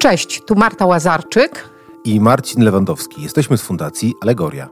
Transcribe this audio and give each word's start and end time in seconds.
Cześć, 0.00 0.42
tu 0.44 0.54
Marta 0.54 0.86
Łazarczyk 0.86 1.68
i 2.04 2.20
Marcin 2.20 2.64
Lewandowski. 2.64 3.22
Jesteśmy 3.22 3.58
z 3.58 3.62
Fundacji 3.62 4.14
Alegoria. 4.22 4.68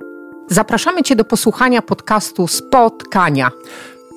Zapraszamy 0.50 1.02
Cię 1.02 1.16
do 1.16 1.24
posłuchania 1.24 1.82
podcastu 1.82 2.48
Spotkania. 2.48 3.50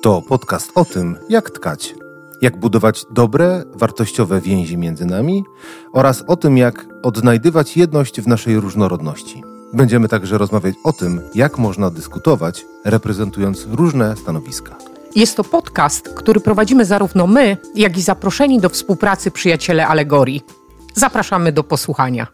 To 0.02 0.22
podcast 0.22 0.72
o 0.74 0.84
tym, 0.84 1.16
jak 1.28 1.50
tkać, 1.50 1.94
jak 2.40 2.56
budować 2.56 3.04
dobre, 3.10 3.64
wartościowe 3.74 4.40
więzi 4.40 4.78
między 4.78 5.06
nami 5.06 5.44
oraz 5.92 6.24
o 6.26 6.36
tym, 6.36 6.58
jak 6.58 6.86
odnajdywać 7.02 7.76
jedność 7.76 8.20
w 8.20 8.28
naszej 8.28 8.60
różnorodności. 8.60 9.42
Będziemy 9.72 10.08
także 10.08 10.38
rozmawiać 10.38 10.74
o 10.84 10.92
tym, 10.92 11.20
jak 11.34 11.58
można 11.58 11.90
dyskutować, 11.90 12.64
reprezentując 12.84 13.66
różne 13.72 14.16
stanowiska. 14.16 14.76
Jest 15.14 15.36
to 15.36 15.44
podcast, 15.44 16.08
który 16.08 16.40
prowadzimy 16.40 16.84
zarówno 16.84 17.26
my, 17.26 17.56
jak 17.74 17.98
i 17.98 18.02
zaproszeni 18.02 18.60
do 18.60 18.68
współpracy 18.68 19.30
przyjaciele 19.30 19.86
Alegorii. 19.86 20.59
Zapraszamy 20.94 21.52
do 21.52 21.64
posłuchania. 21.64 22.26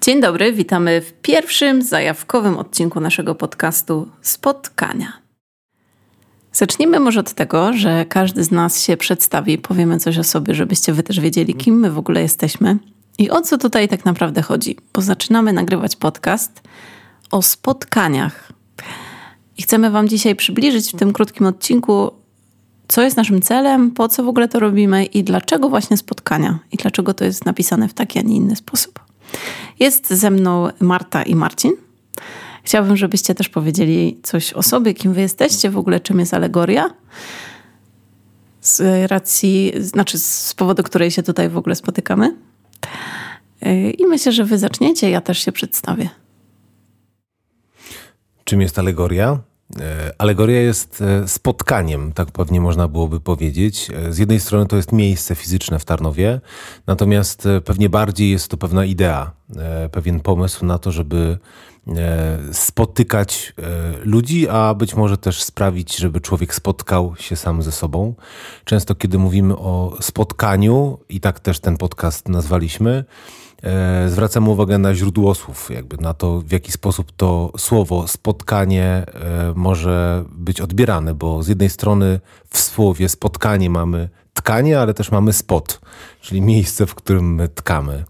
Dzień 0.00 0.20
dobry, 0.20 0.52
witamy 0.52 1.00
w 1.00 1.12
pierwszym 1.12 1.82
zajawkowym 1.82 2.58
odcinku 2.58 3.00
naszego 3.00 3.34
podcastu 3.34 4.08
Spotkania. 4.22 5.12
Zacznijmy 6.52 7.00
może 7.00 7.20
od 7.20 7.32
tego, 7.32 7.72
że 7.72 8.04
każdy 8.04 8.44
z 8.44 8.50
nas 8.50 8.82
się 8.82 8.96
przedstawi, 8.96 9.58
powiemy 9.58 9.98
coś 9.98 10.18
o 10.18 10.24
sobie, 10.24 10.54
żebyście 10.54 10.92
wy 10.92 11.02
też 11.02 11.20
wiedzieli, 11.20 11.54
kim 11.54 11.80
my 11.80 11.90
w 11.90 11.98
ogóle 11.98 12.22
jesteśmy 12.22 12.78
i 13.18 13.30
o 13.30 13.40
co 13.40 13.58
tutaj 13.58 13.88
tak 13.88 14.04
naprawdę 14.04 14.42
chodzi. 14.42 14.76
Bo 14.94 15.00
zaczynamy 15.00 15.52
nagrywać 15.52 15.96
podcast 15.96 16.62
o 17.30 17.42
spotkaniach. 17.42 18.52
I 19.58 19.62
chcemy 19.62 19.90
Wam 19.90 20.08
dzisiaj 20.08 20.36
przybliżyć 20.36 20.92
w 20.92 20.96
tym 20.96 21.12
krótkim 21.12 21.46
odcinku, 21.46 22.10
co 22.88 23.02
jest 23.02 23.16
naszym 23.16 23.42
celem, 23.42 23.90
po 23.90 24.08
co 24.08 24.24
w 24.24 24.28
ogóle 24.28 24.48
to 24.48 24.60
robimy 24.60 25.04
i 25.04 25.24
dlaczego 25.24 25.68
właśnie 25.68 25.96
spotkania 25.96 26.58
i 26.72 26.76
dlaczego 26.76 27.14
to 27.14 27.24
jest 27.24 27.44
napisane 27.44 27.88
w 27.88 27.94
taki, 27.94 28.18
a 28.18 28.22
nie 28.22 28.36
inny 28.36 28.56
sposób. 28.56 29.00
Jest 29.78 30.10
ze 30.10 30.30
mną 30.30 30.68
Marta 30.80 31.22
i 31.22 31.34
Marcin. 31.34 31.72
Chciałabym, 32.62 32.96
żebyście 32.96 33.34
też 33.34 33.48
powiedzieli 33.48 34.20
coś 34.22 34.52
o 34.52 34.62
sobie, 34.62 34.94
kim 34.94 35.12
wy 35.12 35.20
jesteście, 35.20 35.70
w 35.70 35.78
ogóle 35.78 36.00
czym 36.00 36.20
jest 36.20 36.34
alegoria. 36.34 36.90
Z 38.60 39.10
racji, 39.10 39.72
znaczy 39.80 40.18
z 40.18 40.54
powodu 40.54 40.82
której 40.82 41.10
się 41.10 41.22
tutaj 41.22 41.48
w 41.48 41.56
ogóle 41.56 41.74
spotykamy. 41.74 42.36
I 43.98 44.06
myślę, 44.06 44.32
że 44.32 44.44
wy 44.44 44.58
zaczniecie, 44.58 45.10
ja 45.10 45.20
też 45.20 45.38
się 45.38 45.52
przedstawię. 45.52 46.08
Czym 48.44 48.60
jest 48.60 48.78
alegoria? 48.78 49.38
E, 49.80 50.12
alegoria 50.18 50.60
jest 50.60 51.02
e, 51.02 51.28
spotkaniem, 51.28 52.12
tak 52.12 52.30
pewnie 52.30 52.60
można 52.60 52.88
byłoby 52.88 53.20
powiedzieć. 53.20 53.90
E, 53.90 54.12
z 54.12 54.18
jednej 54.18 54.40
strony 54.40 54.66
to 54.66 54.76
jest 54.76 54.92
miejsce 54.92 55.34
fizyczne 55.34 55.78
w 55.78 55.84
Tarnowie, 55.84 56.40
natomiast 56.86 57.48
pewnie 57.64 57.88
bardziej 57.88 58.30
jest 58.30 58.48
to 58.48 58.56
pewna 58.56 58.84
idea, 58.84 59.32
pewien 59.92 60.20
pomysł 60.20 60.66
na 60.66 60.78
to, 60.78 60.92
żeby 60.92 61.38
spotykać 62.52 63.54
ludzi, 64.04 64.48
a 64.48 64.74
być 64.74 64.94
może 64.94 65.18
też 65.18 65.42
sprawić, 65.42 65.96
żeby 65.96 66.20
człowiek 66.20 66.54
spotkał 66.54 67.14
się 67.18 67.36
sam 67.36 67.62
ze 67.62 67.72
sobą. 67.72 68.14
Często, 68.64 68.94
kiedy 68.94 69.18
mówimy 69.18 69.56
o 69.56 69.96
spotkaniu, 70.00 70.98
i 71.08 71.20
tak 71.20 71.40
też 71.40 71.60
ten 71.60 71.76
podcast 71.76 72.28
nazwaliśmy, 72.28 73.04
E, 73.62 74.08
zwracam 74.08 74.48
uwagę 74.48 74.78
na 74.78 74.94
źródło 74.94 75.34
słów, 75.34 75.70
jakby 75.70 75.96
na 75.96 76.14
to, 76.14 76.40
w 76.40 76.52
jaki 76.52 76.72
sposób 76.72 77.12
to 77.16 77.52
słowo 77.58 78.08
spotkanie 78.08 78.84
e, 78.84 79.52
może 79.56 80.24
być 80.30 80.60
odbierane, 80.60 81.14
bo 81.14 81.42
z 81.42 81.48
jednej 81.48 81.70
strony 81.70 82.20
w 82.50 82.58
słowie 82.58 83.08
spotkanie 83.08 83.70
mamy 83.70 84.08
tkanie, 84.34 84.80
ale 84.80 84.94
też 84.94 85.10
mamy 85.10 85.32
spot, 85.32 85.80
czyli 86.20 86.40
miejsce, 86.40 86.86
w 86.86 86.94
którym 86.94 87.34
my 87.34 87.48
tkamy. 87.48 88.04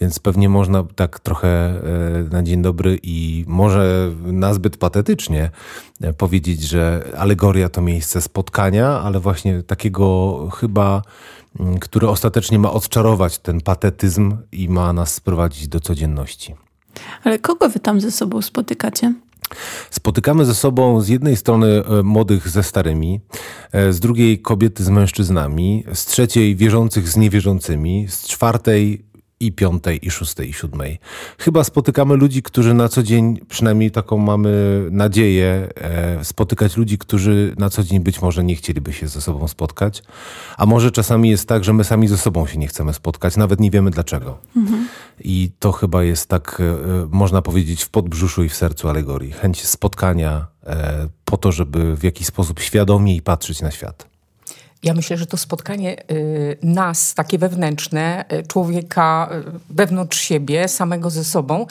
Więc 0.00 0.18
pewnie 0.18 0.48
można 0.48 0.84
tak 0.94 1.20
trochę 1.20 1.48
e, 1.48 1.82
na 2.30 2.42
dzień 2.42 2.62
dobry 2.62 2.98
i 3.02 3.44
może 3.48 4.12
nazbyt 4.22 4.76
patetycznie 4.76 5.50
powiedzieć, 6.18 6.62
że 6.62 7.04
alegoria 7.16 7.68
to 7.68 7.80
miejsce 7.80 8.20
spotkania, 8.20 9.00
ale 9.00 9.20
właśnie 9.20 9.62
takiego 9.62 10.38
chyba 10.50 11.02
Mm, 11.60 11.78
który 11.78 12.08
ostatecznie 12.08 12.58
ma 12.58 12.72
odczarować 12.72 13.38
ten 13.38 13.60
patetyzm 13.60 14.36
i 14.52 14.68
ma 14.68 14.92
nas 14.92 15.14
sprowadzić 15.14 15.68
do 15.68 15.80
codzienności. 15.80 16.54
Ale 17.24 17.38
kogo 17.38 17.68
wy 17.68 17.80
tam 17.80 18.00
ze 18.00 18.10
sobą 18.10 18.42
spotykacie? 18.42 19.14
Spotykamy 19.90 20.44
ze 20.44 20.54
sobą 20.54 21.00
z 21.00 21.08
jednej 21.08 21.36
strony 21.36 21.66
e, 21.66 22.02
młodych 22.02 22.48
ze 22.48 22.62
starymi, 22.62 23.20
e, 23.72 23.92
z 23.92 24.00
drugiej 24.00 24.42
kobiety 24.42 24.84
z 24.84 24.88
mężczyznami, 24.88 25.84
z 25.94 26.06
trzeciej 26.06 26.56
wierzących 26.56 27.08
z 27.08 27.16
niewierzącymi, 27.16 28.06
z 28.08 28.26
czwartej 28.26 29.04
i 29.40 29.52
piątej, 29.52 30.06
i 30.06 30.10
szóstej, 30.10 30.50
i 30.50 30.52
siódmej. 30.52 30.98
Chyba 31.38 31.64
spotykamy 31.64 32.16
ludzi, 32.16 32.42
którzy 32.42 32.74
na 32.74 32.88
co 32.88 33.02
dzień, 33.02 33.40
przynajmniej 33.48 33.90
taką 33.90 34.18
mamy 34.18 34.82
nadzieję, 34.90 35.68
e, 35.74 36.24
spotykać 36.24 36.76
ludzi, 36.76 36.98
którzy 36.98 37.54
na 37.58 37.70
co 37.70 37.84
dzień 37.84 38.00
być 38.00 38.22
może 38.22 38.44
nie 38.44 38.54
chcieliby 38.54 38.92
się 38.92 39.08
ze 39.08 39.20
sobą 39.20 39.48
spotkać. 39.48 40.02
A 40.56 40.66
może 40.66 40.90
czasami 40.90 41.30
jest 41.30 41.48
tak, 41.48 41.64
że 41.64 41.72
my 41.72 41.84
sami 41.84 42.08
ze 42.08 42.18
sobą 42.18 42.46
się 42.46 42.58
nie 42.58 42.68
chcemy 42.68 42.92
spotkać, 42.92 43.36
nawet 43.36 43.60
nie 43.60 43.70
wiemy 43.70 43.90
dlaczego. 43.90 44.38
Mhm. 44.56 44.88
I 45.20 45.50
to 45.58 45.72
chyba 45.72 46.02
jest 46.02 46.28
tak, 46.28 46.60
e, 46.60 47.08
można 47.10 47.42
powiedzieć, 47.42 47.82
w 47.82 47.88
podbrzuszu 47.88 48.44
i 48.44 48.48
w 48.48 48.54
sercu 48.54 48.88
alegorii. 48.88 49.32
Chęć 49.32 49.66
spotkania 49.66 50.46
e, 50.66 51.08
po 51.24 51.36
to, 51.36 51.52
żeby 51.52 51.96
w 51.96 52.04
jakiś 52.04 52.26
sposób 52.26 52.60
świadomiej 52.60 53.22
patrzeć 53.22 53.62
na 53.62 53.70
świat. 53.70 54.15
Ja 54.82 54.94
myślę, 54.94 55.16
że 55.16 55.26
to 55.26 55.36
spotkanie 55.36 56.10
y, 56.10 56.58
nas, 56.62 57.14
takie 57.14 57.38
wewnętrzne, 57.38 58.24
y, 58.32 58.46
człowieka 58.46 59.30
y, 59.32 59.60
wewnątrz 59.70 60.18
siebie, 60.18 60.68
samego 60.68 61.10
ze 61.10 61.24
sobą, 61.24 61.66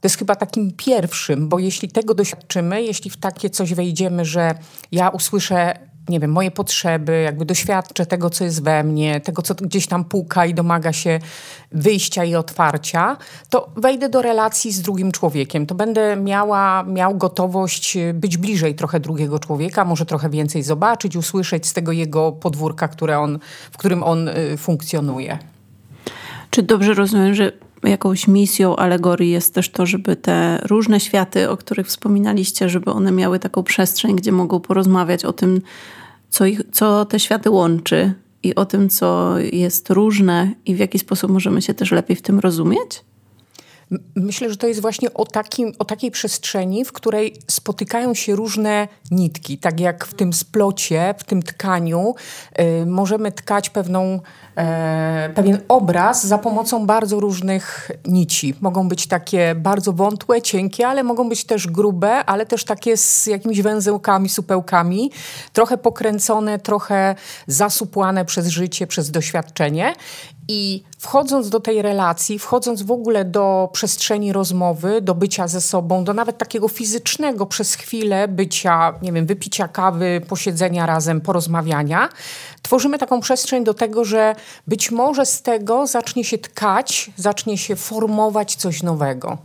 to 0.00 0.06
jest 0.06 0.18
chyba 0.18 0.36
takim 0.36 0.72
pierwszym, 0.76 1.48
bo 1.48 1.58
jeśli 1.58 1.88
tego 1.88 2.14
doświadczymy, 2.14 2.82
jeśli 2.82 3.10
w 3.10 3.16
takie 3.16 3.50
coś 3.50 3.74
wejdziemy, 3.74 4.24
że 4.24 4.54
ja 4.92 5.08
usłyszę 5.08 5.91
nie 6.08 6.20
wiem, 6.20 6.32
moje 6.32 6.50
potrzeby, 6.50 7.22
jakby 7.24 7.44
doświadczę 7.44 8.06
tego, 8.06 8.30
co 8.30 8.44
jest 8.44 8.62
we 8.62 8.84
mnie, 8.84 9.20
tego, 9.20 9.42
co 9.42 9.54
gdzieś 9.54 9.86
tam 9.86 10.04
puka 10.04 10.46
i 10.46 10.54
domaga 10.54 10.92
się 10.92 11.18
wyjścia 11.72 12.24
i 12.24 12.34
otwarcia, 12.34 13.16
to 13.50 13.70
wejdę 13.76 14.08
do 14.08 14.22
relacji 14.22 14.72
z 14.72 14.82
drugim 14.82 15.12
człowiekiem. 15.12 15.66
To 15.66 15.74
będę 15.74 16.16
miała, 16.16 16.82
miał 16.82 17.16
gotowość 17.16 17.98
być 18.14 18.36
bliżej 18.36 18.74
trochę 18.74 19.00
drugiego 19.00 19.38
człowieka, 19.38 19.84
może 19.84 20.06
trochę 20.06 20.30
więcej 20.30 20.62
zobaczyć, 20.62 21.16
usłyszeć 21.16 21.66
z 21.66 21.72
tego 21.72 21.92
jego 21.92 22.32
podwórka, 22.32 22.88
które 22.88 23.18
on, 23.18 23.38
w 23.70 23.76
którym 23.76 24.02
on 24.02 24.28
y, 24.28 24.56
funkcjonuje. 24.56 25.38
Czy 26.50 26.62
dobrze 26.62 26.94
rozumiem, 26.94 27.34
że 27.34 27.52
jakąś 27.84 28.28
misją 28.28 28.76
alegorii 28.76 29.30
jest 29.30 29.54
też 29.54 29.70
to, 29.70 29.86
żeby 29.86 30.16
te 30.16 30.58
różne 30.62 31.00
światy, 31.00 31.50
o 31.50 31.56
których 31.56 31.86
wspominaliście, 31.86 32.68
żeby 32.68 32.90
one 32.90 33.12
miały 33.12 33.38
taką 33.38 33.62
przestrzeń, 33.62 34.16
gdzie 34.16 34.32
mogą 34.32 34.60
porozmawiać 34.60 35.24
o 35.24 35.32
tym, 35.32 35.62
co, 36.30 36.46
ich, 36.46 36.60
co 36.72 37.04
te 37.04 37.20
światy 37.20 37.50
łączy 37.50 38.14
i 38.42 38.54
o 38.54 38.64
tym, 38.64 38.88
co 38.88 39.38
jest 39.38 39.90
różne 39.90 40.54
i 40.66 40.74
w 40.74 40.78
jaki 40.78 40.98
sposób 40.98 41.30
możemy 41.30 41.62
się 41.62 41.74
też 41.74 41.90
lepiej 41.90 42.16
w 42.16 42.22
tym 42.22 42.38
rozumieć? 42.38 43.04
Myślę, 44.16 44.50
że 44.50 44.56
to 44.56 44.66
jest 44.66 44.80
właśnie 44.80 45.14
o, 45.14 45.24
takim, 45.24 45.72
o 45.78 45.84
takiej 45.84 46.10
przestrzeni, 46.10 46.84
w 46.84 46.92
której 46.92 47.36
spotykają 47.50 48.14
się 48.14 48.36
różne 48.36 48.88
nitki. 49.10 49.58
Tak 49.58 49.80
jak 49.80 50.04
w 50.06 50.14
tym 50.14 50.32
splocie, 50.32 51.14
w 51.18 51.24
tym 51.24 51.42
tkaniu, 51.42 52.14
y, 52.82 52.86
możemy 52.86 53.32
tkać 53.32 53.70
pewną, 53.70 54.20
pewien 55.34 55.58
obraz 55.68 56.26
za 56.26 56.38
pomocą 56.38 56.86
bardzo 56.86 57.20
różnych 57.20 57.90
nici. 58.04 58.54
Mogą 58.60 58.88
być 58.88 59.06
takie 59.06 59.54
bardzo 59.54 59.92
wątłe, 59.92 60.42
cienkie, 60.42 60.86
ale 60.88 61.02
mogą 61.02 61.28
być 61.28 61.44
też 61.44 61.66
grube, 61.66 62.24
ale 62.24 62.46
też 62.46 62.64
takie 62.64 62.96
z 62.96 63.26
jakimiś 63.26 63.62
węzełkami, 63.62 64.28
supełkami, 64.28 65.10
trochę 65.52 65.78
pokręcone, 65.78 66.58
trochę 66.58 67.14
zasupłane 67.46 68.24
przez 68.24 68.48
życie, 68.48 68.86
przez 68.86 69.10
doświadczenie. 69.10 69.94
I 70.48 70.82
wchodząc 70.98 71.48
do 71.48 71.60
tej 71.60 71.82
relacji, 71.82 72.38
wchodząc 72.38 72.82
w 72.82 72.90
ogóle 72.90 73.24
do 73.24 73.68
przestrzeni 73.72 74.32
rozmowy, 74.32 75.00
do 75.00 75.14
bycia 75.14 75.48
ze 75.48 75.60
sobą, 75.60 76.04
do 76.04 76.14
nawet 76.14 76.38
takiego 76.38 76.68
fizycznego 76.68 77.46
przez 77.46 77.74
chwilę 77.74 78.28
bycia, 78.28 78.94
nie 79.02 79.12
wiem, 79.12 79.26
wypicia 79.26 79.68
kawy, 79.68 80.22
posiedzenia 80.28 80.86
razem, 80.86 81.20
porozmawiania, 81.20 82.08
tworzymy 82.62 82.98
taką 82.98 83.20
przestrzeń 83.20 83.64
do 83.64 83.74
tego, 83.74 84.04
że 84.04 84.34
być 84.66 84.90
może 84.90 85.26
z 85.26 85.42
tego 85.42 85.86
zacznie 85.86 86.24
się 86.24 86.38
tkać, 86.38 87.10
zacznie 87.16 87.58
się 87.58 87.76
formować 87.76 88.56
coś 88.56 88.82
nowego. 88.82 89.38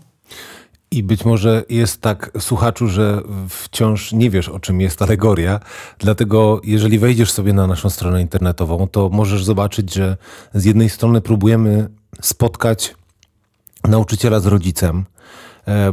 I 0.92 1.04
być 1.04 1.25
może 1.25 1.64
jest 1.69 2.02
tak, 2.02 2.31
słuchaczu, 2.40 2.88
że 2.88 3.22
wciąż 3.50 4.12
nie 4.12 4.30
wiesz, 4.30 4.50
o 4.50 4.60
czym 4.60 4.81
jest 4.81 5.02
alegoria. 5.02 5.60
Dlatego, 6.00 6.62
jeżeli 6.64 7.00
wejdziesz 7.00 7.31
sobie 7.31 7.54
na 7.54 7.68
naszą 7.68 7.90
stronę 7.90 8.22
internetową, 8.22 8.88
to 8.88 9.10
możesz 9.10 9.44
zobaczyć, 9.44 9.94
że 9.94 10.18
z 10.54 10.66
jednej 10.66 10.90
strony 10.90 11.22
próbujemy 11.22 11.90
spotkać 12.22 12.96
nauczyciela 13.84 14.40
z 14.40 14.46
rodzicem, 14.46 15.06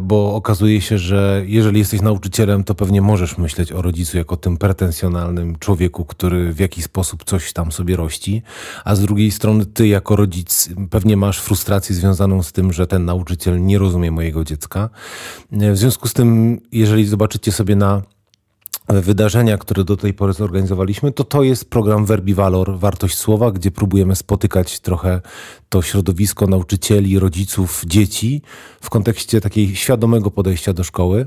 bo 0.01 0.35
okazuje 0.35 0.81
się, 0.81 0.99
że 0.99 1.43
jeżeli 1.47 1.79
jesteś 1.79 2.03
nauczycielem, 2.03 2.65
to 2.65 2.75
pewnie 2.75 3.03
możesz 3.03 3.39
myśleć 3.39 3.73
o 3.73 3.83
rodzicu 3.83 4.17
jako 4.17 4.37
tym 4.37 4.57
pretensjonalnym 4.57 5.59
człowieku, 5.59 6.05
który 6.05 6.53
w 6.53 6.59
jakiś 6.59 6.85
sposób 6.85 7.25
coś 7.25 7.53
tam 7.53 7.73
sobie 7.73 7.97
rości, 7.97 8.43
a 8.85 8.95
z 8.95 9.01
drugiej 9.01 9.31
strony 9.31 9.67
ty 9.67 9.87
jako 9.87 10.17
rodzic 10.17 10.69
pewnie 10.91 11.17
masz 11.17 11.41
frustrację 11.41 11.95
związaną 11.95 12.43
z 12.43 12.53
tym, 12.53 12.73
że 12.73 12.87
ten 12.87 13.05
nauczyciel 13.05 13.65
nie 13.67 13.79
rozumie 13.79 14.11
mojego 14.11 14.45
dziecka. 14.45 14.91
E, 15.53 15.73
w 15.73 15.79
związku 15.79 16.09
z 16.09 16.13
tym, 16.13 16.61
jeżeli 16.73 17.07
zobaczycie 17.07 17.53
sobie 17.53 17.77
na 17.77 18.03
wydarzenia, 18.89 19.59
które 19.59 19.85
do 19.85 19.97
tej 19.97 20.15
pory 20.15 20.33
zorganizowaliśmy, 20.33 21.13
to 21.13 21.25
to 21.25 21.43
jest 21.43 21.71
program 21.71 22.07
Verbi 22.07 22.35
Valor, 22.35 22.79
Wartość 22.79 23.19
Słowa, 23.19 23.51
gdzie 23.51 23.71
próbujemy 23.71 24.17
spotykać 24.17 24.81
trochę 24.81 25.21
to 25.69 25.83
środowisko 25.83 26.47
nauczycieli, 26.47 27.19
rodziców, 27.19 27.83
dzieci 27.87 28.43
w 28.81 28.91
kontekście 28.91 29.41
takiej 29.41 29.77
świadomego 29.77 30.31
podejścia 30.31 30.73
do 30.73 30.85
szkoły. 30.85 31.27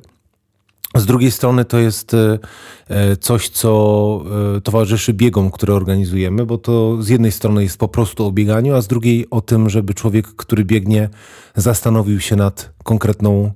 Z 0.95 1.05
drugiej 1.05 1.31
strony 1.31 1.65
to 1.65 1.77
jest 1.77 2.13
e, 2.13 2.39
e, 2.87 3.17
coś, 3.17 3.49
co 3.49 4.21
e, 4.57 4.61
towarzyszy 4.61 5.13
biegom, 5.13 5.51
które 5.51 5.73
organizujemy, 5.73 6.45
bo 6.45 6.57
to 6.57 7.01
z 7.01 7.09
jednej 7.09 7.31
strony 7.31 7.63
jest 7.63 7.77
po 7.77 7.87
prostu 7.87 8.25
o 8.25 8.31
bieganiu, 8.31 8.75
a 8.75 8.81
z 8.81 8.87
drugiej 8.87 9.29
o 9.29 9.41
tym, 9.41 9.69
żeby 9.69 9.93
człowiek, 9.93 10.27
który 10.27 10.65
biegnie, 10.65 11.09
zastanowił 11.55 12.19
się 12.19 12.35
nad 12.35 12.73
konkretną 12.83 13.51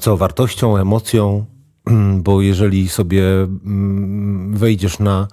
co 0.00 0.16
wartością, 0.16 0.76
emocją, 0.76 1.46
bo 2.24 2.42
jeżeli 2.42 2.88
sobie 2.88 3.22
mm, 3.42 4.56
wejdziesz 4.56 4.98
na 4.98 5.28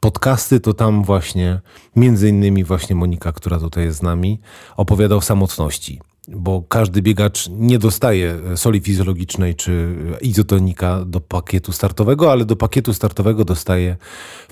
podcasty, 0.00 0.60
to 0.60 0.74
tam 0.74 1.04
właśnie, 1.04 1.60
między 1.96 2.28
innymi 2.28 2.64
właśnie 2.64 2.96
Monika, 2.96 3.32
która 3.32 3.58
tutaj 3.58 3.84
jest 3.84 3.98
z 3.98 4.02
nami, 4.02 4.40
opowiada 4.76 5.16
o 5.16 5.20
samotności 5.20 6.00
bo 6.28 6.62
każdy 6.68 7.02
biegacz 7.02 7.48
nie 7.48 7.78
dostaje 7.78 8.38
soli 8.56 8.80
fizjologicznej 8.80 9.54
czy 9.54 9.94
izotonika 10.20 11.04
do 11.04 11.20
pakietu 11.20 11.72
startowego, 11.72 12.32
ale 12.32 12.44
do 12.44 12.56
pakietu 12.56 12.94
startowego 12.94 13.44
dostaje 13.44 13.96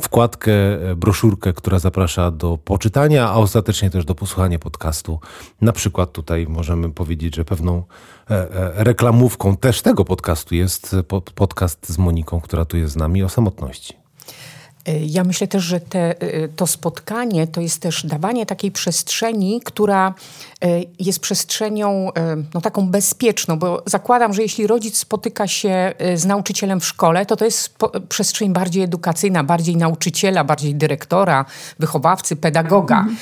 wkładkę, 0.00 0.52
broszurkę, 0.96 1.52
która 1.52 1.78
zaprasza 1.78 2.30
do 2.30 2.58
poczytania, 2.58 3.28
a 3.28 3.34
ostatecznie 3.34 3.90
też 3.90 4.04
do 4.04 4.14
posłuchania 4.14 4.58
podcastu. 4.58 5.20
Na 5.60 5.72
przykład 5.72 6.12
tutaj 6.12 6.46
możemy 6.48 6.92
powiedzieć, 6.92 7.36
że 7.36 7.44
pewną 7.44 7.82
e, 8.30 8.34
e, 8.34 8.84
reklamówką 8.84 9.56
też 9.56 9.82
tego 9.82 10.04
podcastu 10.04 10.54
jest 10.54 10.96
podcast 11.34 11.88
z 11.88 11.98
Moniką, 11.98 12.40
która 12.40 12.64
tu 12.64 12.76
jest 12.76 12.92
z 12.92 12.96
nami 12.96 13.22
o 13.22 13.28
samotności. 13.28 14.04
Ja 15.06 15.24
myślę 15.24 15.48
też, 15.48 15.64
że 15.64 15.80
te, 15.80 16.22
y, 16.22 16.48
to 16.56 16.66
spotkanie 16.66 17.46
to 17.46 17.60
jest 17.60 17.80
też 17.80 18.06
dawanie 18.06 18.46
takiej 18.46 18.70
przestrzeni, 18.70 19.60
która 19.64 20.14
y, 20.64 20.84
jest 20.98 21.20
przestrzenią 21.20 22.08
y, 22.08 22.44
no, 22.54 22.60
taką 22.60 22.88
bezpieczną, 22.88 23.58
bo 23.58 23.82
zakładam, 23.86 24.34
że 24.34 24.42
jeśli 24.42 24.66
rodzic 24.66 24.98
spotyka 24.98 25.48
się 25.48 25.92
z 26.14 26.24
nauczycielem 26.24 26.80
w 26.80 26.86
szkole, 26.86 27.26
to 27.26 27.36
to 27.36 27.44
jest 27.44 27.74
przestrzeń 28.08 28.52
bardziej 28.52 28.82
edukacyjna, 28.82 29.44
bardziej 29.44 29.76
nauczyciela, 29.76 30.44
bardziej 30.44 30.74
dyrektora, 30.74 31.44
wychowawcy, 31.78 32.36
pedagoga. 32.36 32.98
Mhm. 32.98 33.16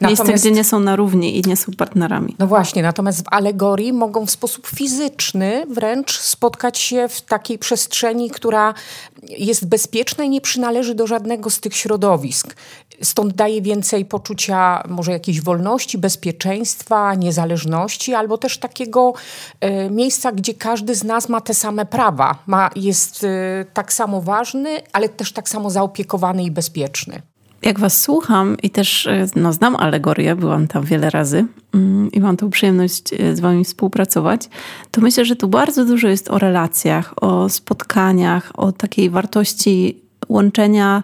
Miejsce, 0.00 0.32
gdzie 0.32 0.50
nie 0.50 0.64
są 0.64 0.80
na 0.80 0.96
równi 0.96 1.38
i 1.38 1.42
nie 1.46 1.56
są 1.56 1.72
partnerami. 1.72 2.36
No 2.38 2.46
właśnie, 2.46 2.82
natomiast 2.82 3.24
w 3.24 3.28
alegorii 3.30 3.92
mogą 3.92 4.26
w 4.26 4.30
sposób 4.30 4.66
fizyczny 4.66 5.66
wręcz 5.68 6.20
spotkać 6.20 6.78
się 6.78 7.08
w 7.08 7.20
takiej 7.20 7.58
przestrzeni, 7.58 8.30
która 8.30 8.74
jest 9.22 9.66
bezpieczna 9.66 10.24
i 10.24 10.30
nie 10.30 10.40
przynależy 10.40 10.94
do 10.94 11.06
żadnego 11.06 11.50
z 11.50 11.60
tych 11.60 11.76
środowisk. 11.76 12.56
Stąd 13.02 13.34
daje 13.34 13.62
więcej 13.62 14.04
poczucia 14.04 14.82
może 14.88 15.12
jakiejś 15.12 15.40
wolności, 15.40 15.98
bezpieczeństwa, 15.98 17.14
niezależności, 17.14 18.14
albo 18.14 18.38
też 18.38 18.58
takiego 18.58 19.12
e, 19.60 19.90
miejsca, 19.90 20.32
gdzie 20.32 20.54
każdy 20.54 20.94
z 20.94 21.04
nas 21.04 21.28
ma 21.28 21.40
te 21.40 21.54
same 21.54 21.86
prawa. 21.86 22.38
Ma, 22.46 22.70
jest 22.76 23.24
e, 23.24 23.64
tak 23.74 23.92
samo 23.92 24.22
ważny, 24.22 24.80
ale 24.92 25.08
też 25.08 25.32
tak 25.32 25.48
samo 25.48 25.70
zaopiekowany 25.70 26.44
i 26.44 26.50
bezpieczny 26.50 27.22
jak 27.64 27.80
was 27.80 28.02
słucham 28.02 28.56
i 28.62 28.70
też 28.70 29.06
e, 29.06 29.26
no, 29.36 29.52
znam 29.52 29.76
alegorię, 29.76 30.36
byłam 30.36 30.66
tam 30.66 30.84
wiele 30.84 31.10
razy 31.10 31.46
mm, 31.74 32.12
i 32.12 32.20
mam 32.20 32.36
tą 32.36 32.50
przyjemność 32.50 33.12
e, 33.12 33.36
z 33.36 33.40
wami 33.40 33.64
współpracować, 33.64 34.48
to 34.90 35.00
myślę, 35.00 35.24
że 35.24 35.36
tu 35.36 35.48
bardzo 35.48 35.84
dużo 35.84 36.08
jest 36.08 36.30
o 36.30 36.38
relacjach, 36.38 37.14
o 37.16 37.48
spotkaniach, 37.48 38.52
o 38.54 38.72
takiej 38.72 39.10
wartości 39.10 39.98
łączenia 40.28 41.02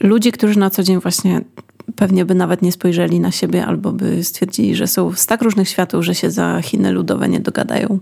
ludzi, 0.00 0.32
którzy 0.32 0.58
na 0.58 0.70
co 0.70 0.82
dzień 0.82 1.00
właśnie 1.00 1.40
pewnie 1.96 2.24
by 2.24 2.34
nawet 2.34 2.62
nie 2.62 2.72
spojrzeli 2.72 3.20
na 3.20 3.30
siebie 3.30 3.66
albo 3.66 3.92
by 3.92 4.24
stwierdzili, 4.24 4.74
że 4.74 4.86
są 4.86 5.12
z 5.12 5.26
tak 5.26 5.42
różnych 5.42 5.68
światów, 5.68 6.04
że 6.04 6.14
się 6.14 6.30
za 6.30 6.62
Chiny 6.62 6.92
ludowe 6.92 7.28
nie 7.28 7.40
dogadają. 7.40 7.98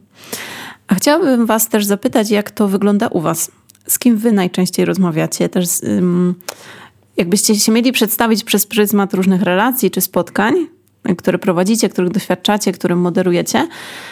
A 0.86 0.94
chciałabym 0.94 1.46
was 1.46 1.68
też 1.68 1.84
zapytać, 1.84 2.30
jak 2.30 2.50
to 2.50 2.68
wygląda 2.68 3.08
u 3.08 3.20
was? 3.20 3.50
Z 3.86 3.98
kim 3.98 4.16
wy 4.16 4.32
najczęściej 4.32 4.84
rozmawiacie? 4.84 5.48
Też 5.48 5.68
um, 5.82 6.34
jakbyście 7.22 7.54
się 7.54 7.72
mieli 7.72 7.92
przedstawić 7.92 8.44
przez 8.44 8.66
pryzmat 8.66 9.14
różnych 9.14 9.42
relacji 9.42 9.90
czy 9.90 10.00
spotkań, 10.00 10.54
które 11.18 11.38
prowadzicie, 11.38 11.88
których 11.88 12.10
doświadczacie, 12.10 12.72
którym 12.72 13.00
moderujecie, 13.00 13.68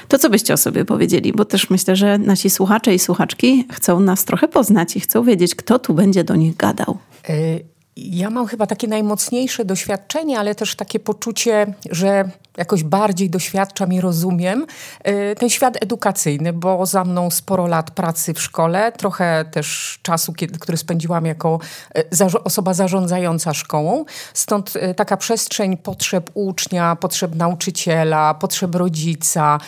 to 0.09 0.19
co 0.19 0.31
byście 0.31 0.55
o 0.55 0.57
sobie 0.57 0.85
powiedzieli? 0.85 1.33
Bo 1.33 1.45
też 1.45 1.71
myślę, 1.71 1.97
że 1.97 2.19
nasi 2.19 2.51
słuchacze 2.51 2.95
i 2.95 2.99
słuchaczki 2.99 3.67
chcą 3.73 4.01
nas 4.01 4.25
trochę 4.25 4.49
poznać 4.49 4.97
i 4.97 5.01
chcą 5.01 5.25
wiedzieć, 5.25 5.55
kto 5.55 5.79
tu 5.79 5.95
będzie 5.95 6.25
do 6.25 6.37
nich 6.37 6.57
gadał. 6.57 6.99
Y, 7.31 7.65
ja 8.01 8.31
mam 8.31 8.47
chyba 8.47 8.67
takie 8.67 8.89
najmocniejsze 8.89 9.65
doświadczenie, 9.65 10.39
ale 10.39 10.55
też 10.55 10.77
takie 10.77 11.01
poczucie, 11.01 11.75
że 11.91 12.31
jakoś 12.57 12.85
bardziej 12.85 13.31
doświadczam 13.31 13.93
i 13.93 14.01
rozumiem 14.01 14.67
y, 15.09 15.35
ten 15.39 15.51
świat 15.51 15.83
edukacyjny, 15.83 16.53
bo 16.53 16.87
za 16.87 17.05
mną 17.05 17.31
sporo 17.31 17.67
lat 17.67 17.91
pracy 17.91 18.35
w 18.35 18.43
szkole, 18.43 18.93
trochę 18.93 19.45
też 19.45 19.99
czasu, 20.03 20.33
który 20.61 20.79
spędziłam 20.79 21.27
jako 21.27 21.59
y, 21.99 22.43
osoba 22.45 22.75
zarządzająca 22.75 23.55
szkołą. 23.55 24.05
Stąd 24.35 24.77
y, 24.77 24.95
taka 24.95 25.17
przestrzeń 25.17 25.77
potrzeb 25.77 26.31
ucznia, 26.35 26.97
potrzeb 26.97 27.35
nauczyciela, 27.35 28.35
potrzeb 28.35 28.75
rodzica, 28.75 29.59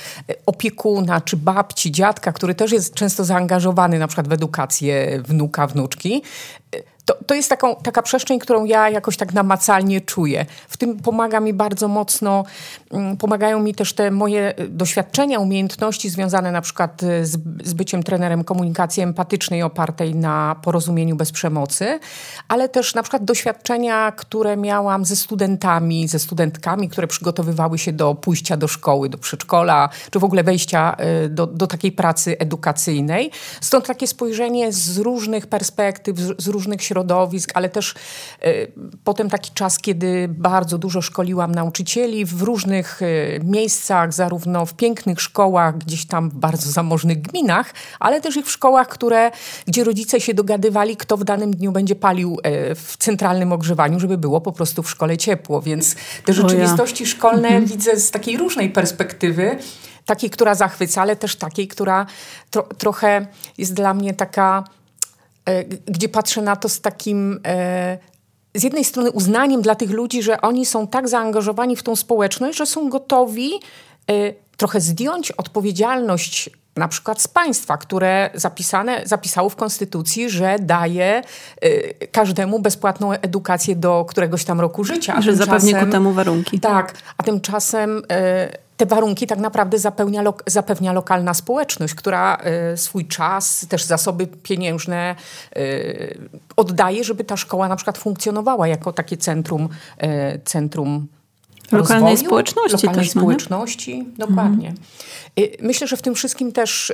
opiekuna 0.46 1.20
czy 1.20 1.36
babci, 1.36 1.92
dziadka, 1.92 2.32
który 2.32 2.54
też 2.54 2.72
jest 2.72 2.94
często 2.94 3.24
zaangażowany 3.24 3.98
na 3.98 4.06
przykład 4.06 4.28
w 4.28 4.32
edukację 4.32 5.22
wnuka, 5.22 5.66
wnuczki 5.66 6.22
to, 7.04 7.14
to 7.26 7.34
jest 7.34 7.48
taką, 7.48 7.74
taka 7.74 8.02
przestrzeń, 8.02 8.38
którą 8.38 8.64
ja 8.64 8.90
jakoś 8.90 9.16
tak 9.16 9.34
namacalnie 9.34 10.00
czuję. 10.00 10.46
W 10.68 10.76
tym 10.76 10.96
pomaga 10.96 11.40
mi 11.40 11.52
bardzo 11.52 11.88
mocno, 11.88 12.44
mm, 12.90 13.16
pomagają 13.16 13.62
mi 13.62 13.74
też 13.74 13.92
te 13.92 14.10
moje 14.10 14.54
doświadczenia, 14.68 15.38
umiejętności 15.38 16.10
związane 16.10 16.52
na 16.52 16.60
przykład 16.60 17.00
z, 17.22 17.40
z 17.64 17.72
byciem 17.72 18.02
trenerem 18.02 18.44
komunikacji 18.44 19.02
empatycznej 19.02 19.62
opartej 19.62 20.14
na 20.14 20.56
porozumieniu 20.62 21.16
bez 21.16 21.32
przemocy, 21.32 22.00
ale 22.48 22.68
też 22.68 22.94
na 22.94 23.02
przykład 23.02 23.24
doświadczenia, 23.24 24.12
które 24.12 24.56
miałam 24.56 25.04
ze 25.04 25.16
studentami, 25.16 26.08
ze 26.08 26.18
studentkami, 26.18 26.88
które 26.88 27.06
przygotowywały 27.06 27.78
się 27.78 27.92
do 27.92 28.14
pójścia 28.14 28.56
do 28.56 28.68
szkoły, 28.68 29.08
do 29.08 29.18
przedszkola, 29.18 29.88
czy 30.10 30.18
w 30.18 30.24
ogóle 30.24 30.44
wejścia 30.44 30.96
y, 31.24 31.28
do, 31.28 31.46
do 31.46 31.66
takiej 31.66 31.92
pracy 31.92 32.38
edukacyjnej. 32.38 33.30
Stąd 33.60 33.86
takie 33.86 34.06
spojrzenie 34.06 34.72
z 34.72 34.98
różnych 34.98 35.46
perspektyw, 35.46 36.16
z 36.38 36.46
różnych 36.46 36.82
środowisk, 36.82 36.91
środowisk, 36.92 37.50
ale 37.54 37.68
też 37.68 37.94
y, 38.44 38.72
potem 39.04 39.30
taki 39.30 39.50
czas, 39.50 39.78
kiedy 39.78 40.28
bardzo 40.28 40.78
dużo 40.78 41.02
szkoliłam 41.02 41.54
nauczycieli 41.54 42.24
w 42.24 42.42
różnych 42.42 43.02
y, 43.02 43.40
miejscach, 43.44 44.12
zarówno 44.12 44.66
w 44.66 44.74
pięknych 44.74 45.20
szkołach, 45.20 45.78
gdzieś 45.78 46.06
tam 46.06 46.30
w 46.30 46.34
bardzo 46.34 46.70
zamożnych 46.70 47.22
gminach, 47.22 47.74
ale 48.00 48.20
też 48.20 48.36
i 48.36 48.42
w 48.42 48.50
szkołach, 48.50 48.88
które, 48.88 49.30
gdzie 49.66 49.84
rodzice 49.84 50.20
się 50.20 50.34
dogadywali, 50.34 50.96
kto 50.96 51.16
w 51.16 51.24
danym 51.24 51.50
dniu 51.50 51.72
będzie 51.72 51.94
palił 51.94 52.38
y, 52.46 52.74
w 52.74 52.96
centralnym 52.98 53.52
ogrzewaniu, 53.52 54.00
żeby 54.00 54.18
było 54.18 54.40
po 54.40 54.52
prostu 54.52 54.82
w 54.82 54.90
szkole 54.90 55.16
ciepło. 55.16 55.62
Więc 55.62 55.96
te 56.24 56.32
rzeczywistości 56.32 57.06
szkolne 57.06 57.48
mhm. 57.48 57.66
widzę 57.66 57.96
z 57.96 58.10
takiej 58.10 58.36
różnej 58.36 58.70
perspektywy 58.70 59.58
takiej, 60.06 60.30
która 60.30 60.54
zachwyca, 60.54 61.02
ale 61.02 61.16
też 61.16 61.36
takiej, 61.36 61.68
która 61.68 62.06
tro, 62.50 62.62
trochę 62.78 63.26
jest 63.58 63.74
dla 63.74 63.94
mnie 63.94 64.14
taka 64.14 64.64
E, 64.64 64.81
gdzie 65.86 66.08
patrzę 66.08 66.42
na 66.42 66.56
to 66.56 66.68
z 66.68 66.80
takim 66.80 67.40
e, 67.46 67.98
z 68.54 68.62
jednej 68.62 68.84
strony 68.84 69.10
uznaniem 69.10 69.62
dla 69.62 69.74
tych 69.74 69.90
ludzi, 69.90 70.22
że 70.22 70.40
oni 70.40 70.66
są 70.66 70.86
tak 70.86 71.08
zaangażowani 71.08 71.76
w 71.76 71.82
tą 71.82 71.96
społeczność, 71.96 72.58
że 72.58 72.66
są 72.66 72.88
gotowi 72.88 73.50
e, 74.10 74.32
trochę 74.56 74.80
zdjąć 74.80 75.32
odpowiedzialność 75.32 76.50
na 76.76 76.88
przykład 76.88 77.22
z 77.22 77.28
państwa, 77.28 77.76
które 77.76 78.30
zapisane, 78.34 79.02
zapisało 79.04 79.48
w 79.48 79.56
Konstytucji, 79.56 80.30
że 80.30 80.56
daje 80.60 81.22
y, 81.64 81.94
każdemu 82.12 82.58
bezpłatną 82.58 83.12
edukację 83.12 83.76
do 83.76 84.04
któregoś 84.08 84.44
tam 84.44 84.60
roku 84.60 84.84
życia. 84.84 85.20
że 85.20 85.36
zapewnia 85.36 85.84
ku 85.84 85.90
temu 85.90 86.12
warunki. 86.12 86.60
Tak, 86.60 86.94
a 87.18 87.22
tymczasem 87.22 87.98
y, 87.98 88.02
te 88.82 88.86
warunki 88.86 89.26
tak 89.26 89.38
naprawdę 89.38 89.78
zapewnia, 89.78 90.22
lo, 90.22 90.34
zapewnia 90.46 90.92
lokalna 90.92 91.34
społeczność, 91.34 91.94
która 91.94 92.38
y, 92.72 92.76
swój 92.76 93.06
czas, 93.06 93.66
też 93.68 93.84
zasoby 93.84 94.26
pieniężne 94.26 95.16
y, 95.56 96.18
oddaje, 96.56 97.04
żeby 97.04 97.24
ta 97.24 97.36
szkoła 97.36 97.68
na 97.68 97.76
przykład 97.76 97.98
funkcjonowała 97.98 98.68
jako 98.68 98.92
takie 98.92 99.16
centrum, 99.16 99.68
y, 100.02 100.40
centrum 100.44 101.06
lokalnej 101.72 102.10
rozwoju, 102.10 102.26
społeczności. 102.26 102.86
Lokalnej 102.86 103.06
no 103.14 103.20
społeczności, 103.20 104.08
dokładnie. 104.18 104.68
Mhm. 104.68 105.56
Myślę, 105.60 105.86
że 105.86 105.96
w 105.96 106.02
tym 106.02 106.14
wszystkim 106.14 106.52
też 106.52 106.92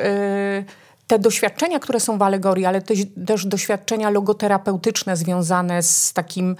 te 1.08 1.18
doświadczenia, 1.18 1.78
które 1.78 2.00
są 2.00 2.18
w 2.18 2.22
alegorii, 2.22 2.66
ale 2.66 2.82
też, 2.82 2.98
też, 3.26 3.46
doświadczenia 3.46 4.10
logoterapeutyczne 4.10 5.16
związane 5.16 5.82
z, 5.82 6.12
takim, 6.12 6.56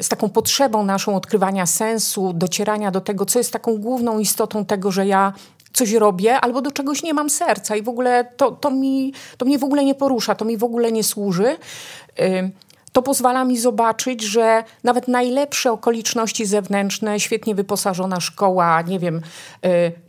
z 0.00 0.08
taką 0.08 0.28
potrzebą 0.28 0.84
naszą 0.84 1.16
odkrywania 1.16 1.66
sensu, 1.66 2.32
docierania 2.32 2.90
do 2.90 3.00
tego, 3.00 3.26
co 3.26 3.38
jest 3.38 3.52
taką 3.52 3.78
główną 3.78 4.18
istotą 4.18 4.64
tego, 4.64 4.92
że 4.92 5.06
ja 5.06 5.32
coś 5.72 5.92
robię 5.92 6.40
albo 6.40 6.62
do 6.62 6.70
czegoś 6.70 7.02
nie 7.02 7.14
mam 7.14 7.30
serca 7.30 7.76
i 7.76 7.82
w 7.82 7.88
ogóle 7.88 8.24
to, 8.36 8.50
to, 8.50 8.70
mi, 8.70 9.12
to 9.38 9.46
mnie 9.46 9.58
w 9.58 9.64
ogóle 9.64 9.84
nie 9.84 9.94
porusza, 9.94 10.34
to 10.34 10.44
mi 10.44 10.56
w 10.56 10.64
ogóle 10.64 10.92
nie 10.92 11.04
służy. 11.04 11.56
To 12.92 13.02
pozwala 13.02 13.44
mi 13.44 13.58
zobaczyć, 13.58 14.22
że 14.22 14.64
nawet 14.84 15.08
najlepsze 15.08 15.72
okoliczności 15.72 16.46
zewnętrzne, 16.46 17.20
świetnie 17.20 17.54
wyposażona 17.54 18.20
szkoła, 18.20 18.82
nie 18.82 18.98
wiem, 18.98 19.20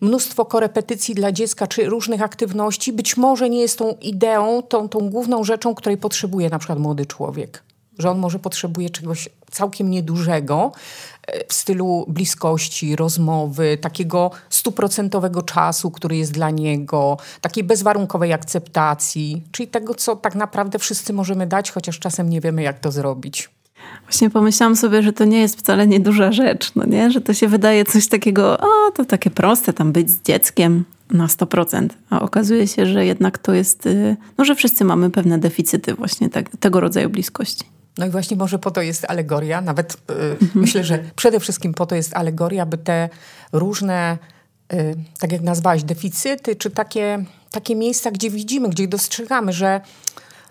mnóstwo 0.02 0.46
korepetycji 0.46 1.16
dla 1.16 1.32
dziecka 1.32 1.68
czy 1.68 1.86
różnych 1.86 2.22
aktywności, 2.22 2.94
być 2.94 3.18
może 3.18 3.50
nie 3.50 3.62
jest 3.62 3.78
tą 3.78 3.96
ideą, 4.02 4.62
tą, 4.62 4.90
tą 4.90 5.10
główną 5.10 5.44
rzeczą, 5.44 5.76
której 5.76 5.98
potrzebuje 5.98 6.50
na 6.50 6.60
przykład 6.60 6.80
młody 6.80 7.06
człowiek 7.06 7.64
że 8.02 8.12
on 8.12 8.20
może 8.20 8.40
potrzebuje 8.40 8.90
czegoś 8.90 9.30
całkiem 9.52 9.90
niedużego 9.90 10.72
e, 11.28 11.48
w 11.48 11.54
stylu 11.54 12.06
bliskości, 12.08 12.96
rozmowy, 12.96 13.78
takiego 13.82 14.32
stuprocentowego 14.50 15.42
czasu, 15.42 15.92
który 15.92 16.18
jest 16.18 16.32
dla 16.32 16.50
niego, 16.50 17.18
takiej 17.42 17.64
bezwarunkowej 17.64 18.34
akceptacji, 18.34 19.44
czyli 19.52 19.68
tego, 19.68 19.96
co 19.96 20.16
tak 20.16 20.36
naprawdę 20.36 20.80
wszyscy 20.80 21.14
możemy 21.14 21.48
dać, 21.48 21.72
chociaż 21.72 22.00
czasem 22.00 22.30
nie 22.30 22.42
wiemy, 22.42 22.62
jak 22.62 22.80
to 22.80 22.92
zrobić. 22.92 23.50
Właśnie 24.04 24.30
pomyślałam 24.30 24.76
sobie, 24.76 25.04
że 25.04 25.14
to 25.14 25.26
nie 25.26 25.40
jest 25.40 25.60
wcale 25.60 25.88
nieduża 25.88 26.32
rzecz, 26.32 26.76
no 26.76 26.86
nie? 26.86 27.12
że 27.12 27.22
to 27.22 27.34
się 27.34 27.48
wydaje 27.48 27.86
coś 27.86 28.08
takiego, 28.08 28.58
o 28.60 28.92
to 28.92 29.06
takie 29.06 29.30
proste, 29.30 29.74
tam 29.74 29.92
być 29.92 30.12
z 30.12 30.22
dzieckiem 30.22 30.86
na 31.10 31.28
100%, 31.28 31.88
a 32.10 32.22
okazuje 32.22 32.68
się, 32.68 32.86
że 32.86 33.06
jednak 33.06 33.38
to 33.38 33.54
jest, 33.54 33.86
y, 33.86 34.18
no 34.38 34.46
że 34.46 34.56
wszyscy 34.56 34.86
mamy 34.86 35.10
pewne 35.10 35.38
deficyty 35.38 35.94
właśnie 35.94 36.30
tak, 36.30 36.50
tego 36.60 36.80
rodzaju 36.80 37.10
bliskości. 37.10 37.64
No 37.98 38.06
i 38.06 38.10
właśnie 38.10 38.38
może 38.38 38.60
po 38.60 38.72
to 38.72 38.82
jest 38.82 39.06
alegoria, 39.10 39.62
nawet 39.62 39.94
y, 39.94 40.14
mhm. 40.14 40.50
myślę, 40.56 40.84
że 40.84 41.00
przede 41.16 41.40
wszystkim 41.40 41.74
po 41.74 41.86
to 41.86 41.96
jest 41.96 42.16
alegoria, 42.16 42.66
by 42.66 42.78
te 42.78 43.10
różne, 43.52 44.18
y, 44.74 44.96
tak 45.20 45.32
jak 45.32 45.42
nazwałaś, 45.42 45.84
deficyty, 45.84 46.56
czy 46.56 46.70
takie, 46.70 47.26
takie 47.52 47.76
miejsca, 47.76 48.12
gdzie 48.12 48.30
widzimy, 48.30 48.70
gdzie 48.70 48.88
dostrzegamy, 48.88 49.54
że 49.54 49.82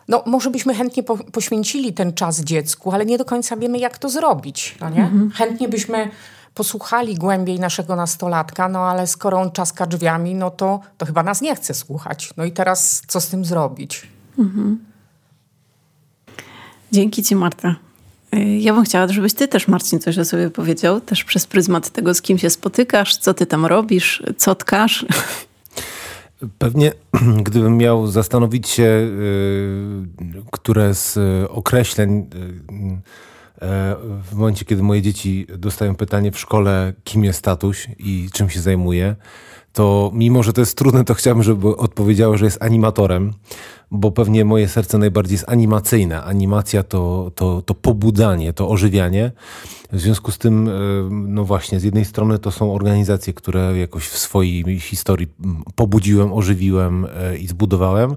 no, 0.08 0.22
może 0.26 0.50
byśmy 0.50 0.74
chętnie 0.74 1.02
po, 1.02 1.16
poświęcili 1.16 1.92
ten 1.92 2.12
czas 2.12 2.40
dziecku, 2.40 2.92
ale 2.92 3.06
nie 3.06 3.18
do 3.18 3.24
końca 3.24 3.56
wiemy, 3.56 3.78
jak 3.78 3.98
to 3.98 4.08
zrobić. 4.08 4.76
No 4.80 4.90
nie? 4.90 5.02
Mhm. 5.02 5.30
Chętnie 5.30 5.68
byśmy 5.68 6.10
posłuchali 6.54 7.14
głębiej 7.14 7.60
naszego 7.60 7.96
nastolatka, 7.96 8.68
no 8.68 8.78
ale 8.78 9.06
skoro 9.06 9.40
on 9.40 9.50
czaska 9.50 9.86
drzwiami, 9.86 10.34
no 10.34 10.50
to, 10.50 10.80
to 10.98 11.06
chyba 11.06 11.22
nas 11.22 11.40
nie 11.40 11.56
chce 11.56 11.74
słuchać. 11.74 12.30
No 12.36 12.44
i 12.44 12.52
teraz 12.52 13.02
co 13.06 13.20
z 13.20 13.28
tym 13.28 13.44
zrobić? 13.44 14.08
Mhm. 14.38 14.89
Dzięki 16.92 17.22
Ci, 17.22 17.36
Marta. 17.36 17.76
Y, 18.34 18.38
ja 18.38 18.74
bym 18.74 18.84
chciała, 18.84 19.08
żebyś 19.08 19.34
Ty 19.34 19.48
też, 19.48 19.68
Marcin, 19.68 19.98
coś 19.98 20.18
o 20.18 20.24
sobie 20.24 20.50
powiedział, 20.50 21.00
też 21.00 21.24
przez 21.24 21.46
pryzmat 21.46 21.90
tego, 21.90 22.14
z 22.14 22.22
kim 22.22 22.38
się 22.38 22.50
spotykasz, 22.50 23.16
co 23.16 23.34
Ty 23.34 23.46
tam 23.46 23.66
robisz, 23.66 24.22
co 24.36 24.54
tkasz. 24.54 25.06
Pewnie, 26.58 26.92
gdybym 27.44 27.76
miał 27.76 28.06
zastanowić 28.06 28.68
się, 28.68 28.82
y, 28.82 29.08
które 30.52 30.94
z 30.94 31.18
określeń 31.50 32.18
y, 32.18 32.26
w 34.30 34.34
momencie, 34.34 34.64
kiedy 34.64 34.82
moje 34.82 35.02
dzieci 35.02 35.46
dostają 35.58 35.94
pytanie 35.94 36.32
w 36.32 36.38
szkole, 36.38 36.92
kim 37.04 37.24
jest 37.24 37.42
tatuś 37.42 37.88
i 37.98 38.28
czym 38.32 38.50
się 38.50 38.60
zajmuje, 38.60 39.16
to 39.72 40.10
mimo, 40.14 40.42
że 40.42 40.52
to 40.52 40.60
jest 40.60 40.78
trudne, 40.78 41.04
to 41.04 41.14
chciałbym, 41.14 41.42
żeby 41.42 41.76
odpowiedziało, 41.76 42.36
że 42.36 42.44
jest 42.44 42.62
animatorem, 42.62 43.32
bo 43.90 44.10
pewnie 44.10 44.44
moje 44.44 44.68
serce 44.68 44.98
najbardziej 44.98 45.34
jest 45.34 45.48
animacyjne. 45.48 46.22
Animacja 46.22 46.82
to, 46.82 47.32
to, 47.34 47.62
to 47.62 47.74
pobudzanie, 47.74 48.52
to 48.52 48.68
ożywianie. 48.68 49.32
W 49.92 50.00
związku 50.00 50.30
z 50.32 50.38
tym, 50.38 50.68
e, 50.68 50.72
no 51.10 51.44
właśnie, 51.44 51.80
z 51.80 51.84
jednej 51.84 52.04
strony 52.04 52.38
to 52.38 52.50
są 52.50 52.74
organizacje, 52.74 53.34
które 53.34 53.78
jakoś 53.78 54.08
w 54.08 54.18
swojej 54.18 54.80
historii 54.80 55.28
pobudziłem, 55.74 56.32
ożywiłem 56.32 57.06
e, 57.16 57.36
i 57.36 57.46
zbudowałem. 57.46 58.16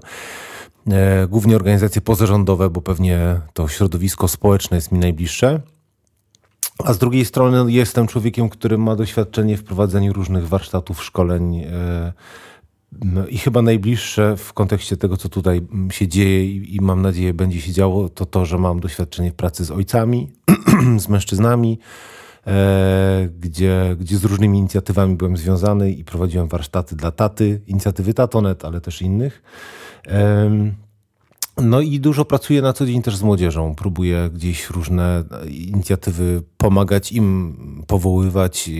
E, 0.90 1.26
głównie 1.28 1.56
organizacje 1.56 2.02
pozarządowe, 2.02 2.70
bo 2.70 2.80
pewnie 2.80 3.40
to 3.52 3.68
środowisko 3.68 4.28
społeczne 4.28 4.76
jest 4.76 4.92
mi 4.92 4.98
najbliższe. 4.98 5.60
A 6.78 6.92
z 6.92 6.98
drugiej 6.98 7.24
strony 7.24 7.72
jestem 7.72 8.06
człowiekiem, 8.06 8.48
który 8.48 8.78
ma 8.78 8.96
doświadczenie 8.96 9.56
w 9.56 9.64
prowadzeniu 9.64 10.12
różnych 10.12 10.48
warsztatów, 10.48 11.04
szkoleń 11.04 11.56
e, 11.56 12.12
i 13.28 13.38
chyba 13.38 13.62
najbliższe 13.62 14.36
w 14.36 14.52
kontekście 14.52 14.96
tego, 14.96 15.16
co 15.16 15.28
tutaj 15.28 15.60
się 15.90 16.08
dzieje 16.08 16.44
i 16.46 16.80
mam 16.80 17.02
nadzieję 17.02 17.34
będzie 17.34 17.60
się 17.60 17.72
działo, 17.72 18.08
to 18.08 18.26
to, 18.26 18.46
że 18.46 18.58
mam 18.58 18.80
doświadczenie 18.80 19.30
w 19.30 19.34
pracy 19.34 19.64
z 19.64 19.70
ojcami, 19.70 20.32
z 20.98 21.08
mężczyznami, 21.08 21.78
e, 22.46 23.28
gdzie, 23.40 23.96
gdzie 24.00 24.16
z 24.16 24.24
różnymi 24.24 24.58
inicjatywami 24.58 25.16
byłem 25.16 25.36
związany 25.36 25.92
i 25.92 26.04
prowadziłem 26.04 26.48
warsztaty 26.48 26.96
dla 26.96 27.10
taty, 27.10 27.60
inicjatywy 27.66 28.14
Tatonet, 28.14 28.64
ale 28.64 28.80
też 28.80 29.02
innych. 29.02 29.42
No 31.62 31.80
i 31.80 32.00
dużo 32.00 32.24
pracuję 32.24 32.62
na 32.62 32.72
co 32.72 32.86
dzień 32.86 33.02
też 33.02 33.16
z 33.16 33.22
młodzieżą. 33.22 33.74
Próbuję 33.74 34.30
gdzieś 34.34 34.70
różne 34.70 35.24
inicjatywy 35.48 36.42
pomagać 36.56 37.12
im, 37.12 37.84
powoływać 37.86 38.68
i, 38.68 38.72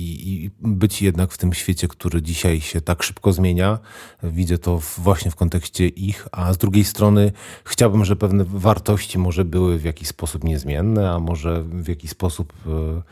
i, 0.00 0.44
i, 0.44 0.50
być 0.60 1.02
jednak 1.02 1.32
w 1.32 1.38
tym 1.38 1.52
świecie, 1.52 1.88
który 1.88 2.22
dzisiaj 2.22 2.60
się 2.60 2.80
tak 2.80 3.02
szybko 3.02 3.32
zmienia. 3.32 3.78
Widzę 4.22 4.58
to 4.58 4.80
właśnie 4.98 5.30
w 5.30 5.36
kontekście 5.36 5.88
ich, 5.88 6.28
a 6.32 6.52
z 6.52 6.58
drugiej 6.58 6.84
strony 6.84 7.32
chciałbym, 7.64 8.04
żeby 8.04 8.20
pewne 8.20 8.44
wartości 8.44 9.18
może 9.18 9.44
były 9.44 9.78
w 9.78 9.84
jakiś 9.84 10.08
sposób 10.08 10.44
niezmienne, 10.44 11.10
a 11.10 11.18
może 11.18 11.62
w 11.62 11.88
jakiś 11.88 12.10
sposób 12.10 12.52
e, 12.66 13.02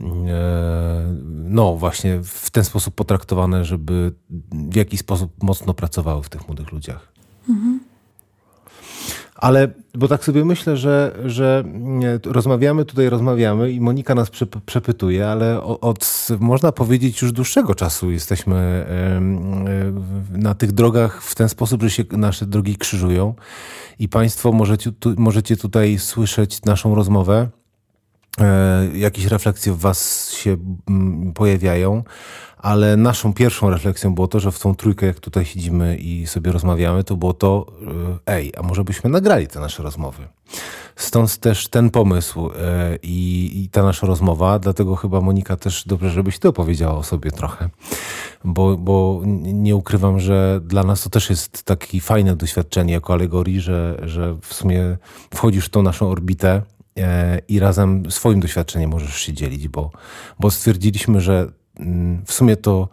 e, 0.00 1.16
no 1.26 1.76
właśnie 1.76 2.20
w 2.24 2.50
ten 2.50 2.64
sposób 2.64 2.94
potraktowane, 2.94 3.64
żeby 3.64 4.12
w 4.50 4.76
jakiś 4.76 5.00
sposób 5.00 5.42
mocno 5.42 5.74
pracowały 5.74 6.22
w 6.22 6.28
tych 6.28 6.48
młodych 6.48 6.72
ludziach. 6.72 7.12
Mhm. 7.48 7.77
Ale, 9.38 9.68
bo 9.94 10.08
tak 10.08 10.24
sobie 10.24 10.44
myślę, 10.44 10.76
że, 10.76 11.16
że 11.24 11.64
rozmawiamy 12.24 12.84
tutaj, 12.84 13.08
rozmawiamy 13.08 13.70
i 13.70 13.80
Monika 13.80 14.14
nas 14.14 14.30
przepytuje, 14.66 15.28
ale 15.28 15.62
od, 15.62 16.26
można 16.40 16.72
powiedzieć, 16.72 17.22
już 17.22 17.32
dłuższego 17.32 17.74
czasu 17.74 18.10
jesteśmy 18.10 18.86
na 20.32 20.54
tych 20.54 20.72
drogach 20.72 21.22
w 21.22 21.34
ten 21.34 21.48
sposób, 21.48 21.82
że 21.82 21.90
się 21.90 22.04
nasze 22.10 22.46
drogi 22.46 22.76
krzyżują 22.76 23.34
i 23.98 24.08
Państwo 24.08 24.52
możecie, 24.52 24.90
możecie 25.16 25.56
tutaj 25.56 25.98
słyszeć 25.98 26.62
naszą 26.62 26.94
rozmowę. 26.94 27.48
E, 28.40 28.88
jakieś 28.94 29.24
refleksje 29.24 29.72
w 29.72 29.78
Was 29.78 30.30
się 30.30 30.56
pojawiają, 31.34 32.02
ale 32.58 32.96
naszą 32.96 33.32
pierwszą 33.32 33.70
refleksją 33.70 34.14
było 34.14 34.28
to, 34.28 34.40
że 34.40 34.52
w 34.52 34.58
tą 34.58 34.74
trójkę, 34.74 35.06
jak 35.06 35.20
tutaj 35.20 35.44
siedzimy 35.44 35.96
i 35.96 36.26
sobie 36.26 36.52
rozmawiamy, 36.52 37.04
to 37.04 37.16
było 37.16 37.32
to, 37.32 37.66
e, 38.26 38.34
ej, 38.34 38.52
a 38.58 38.62
może 38.62 38.84
byśmy 38.84 39.10
nagrali 39.10 39.46
te 39.46 39.60
nasze 39.60 39.82
rozmowy. 39.82 40.28
Stąd 40.96 41.38
też 41.38 41.68
ten 41.68 41.90
pomysł 41.90 42.50
e, 42.50 42.98
i, 43.02 43.50
i, 43.62 43.68
ta 43.68 43.82
nasza 43.82 44.06
rozmowa, 44.06 44.58
dlatego 44.58 44.96
chyba 44.96 45.20
Monika 45.20 45.56
też 45.56 45.84
dobrze, 45.86 46.10
żebyś 46.10 46.38
ty 46.38 46.48
opowiedziała 46.48 46.94
o 46.94 47.02
sobie 47.02 47.30
trochę, 47.30 47.68
bo, 48.44 48.76
bo 48.76 49.20
nie 49.24 49.76
ukrywam, 49.76 50.20
że 50.20 50.60
dla 50.64 50.82
nas 50.82 51.02
to 51.02 51.10
też 51.10 51.30
jest 51.30 51.62
takie 51.62 52.00
fajne 52.00 52.36
doświadczenie 52.36 52.92
jako 52.92 53.12
alegorii, 53.12 53.60
że, 53.60 54.00
że 54.02 54.36
w 54.42 54.54
sumie 54.54 54.96
wchodzisz 55.34 55.66
w 55.66 55.70
tą 55.70 55.82
naszą 55.82 56.10
orbitę 56.10 56.62
i 57.48 57.58
razem 57.58 58.10
swoim 58.10 58.40
doświadczeniem 58.40 58.90
możesz 58.90 59.14
się 59.14 59.32
dzielić, 59.32 59.68
bo, 59.68 59.90
bo 60.40 60.50
stwierdziliśmy, 60.50 61.20
że 61.20 61.48
Mm, 61.78 62.24
w 62.26 62.32
sumie 62.32 62.56
to 62.56 62.88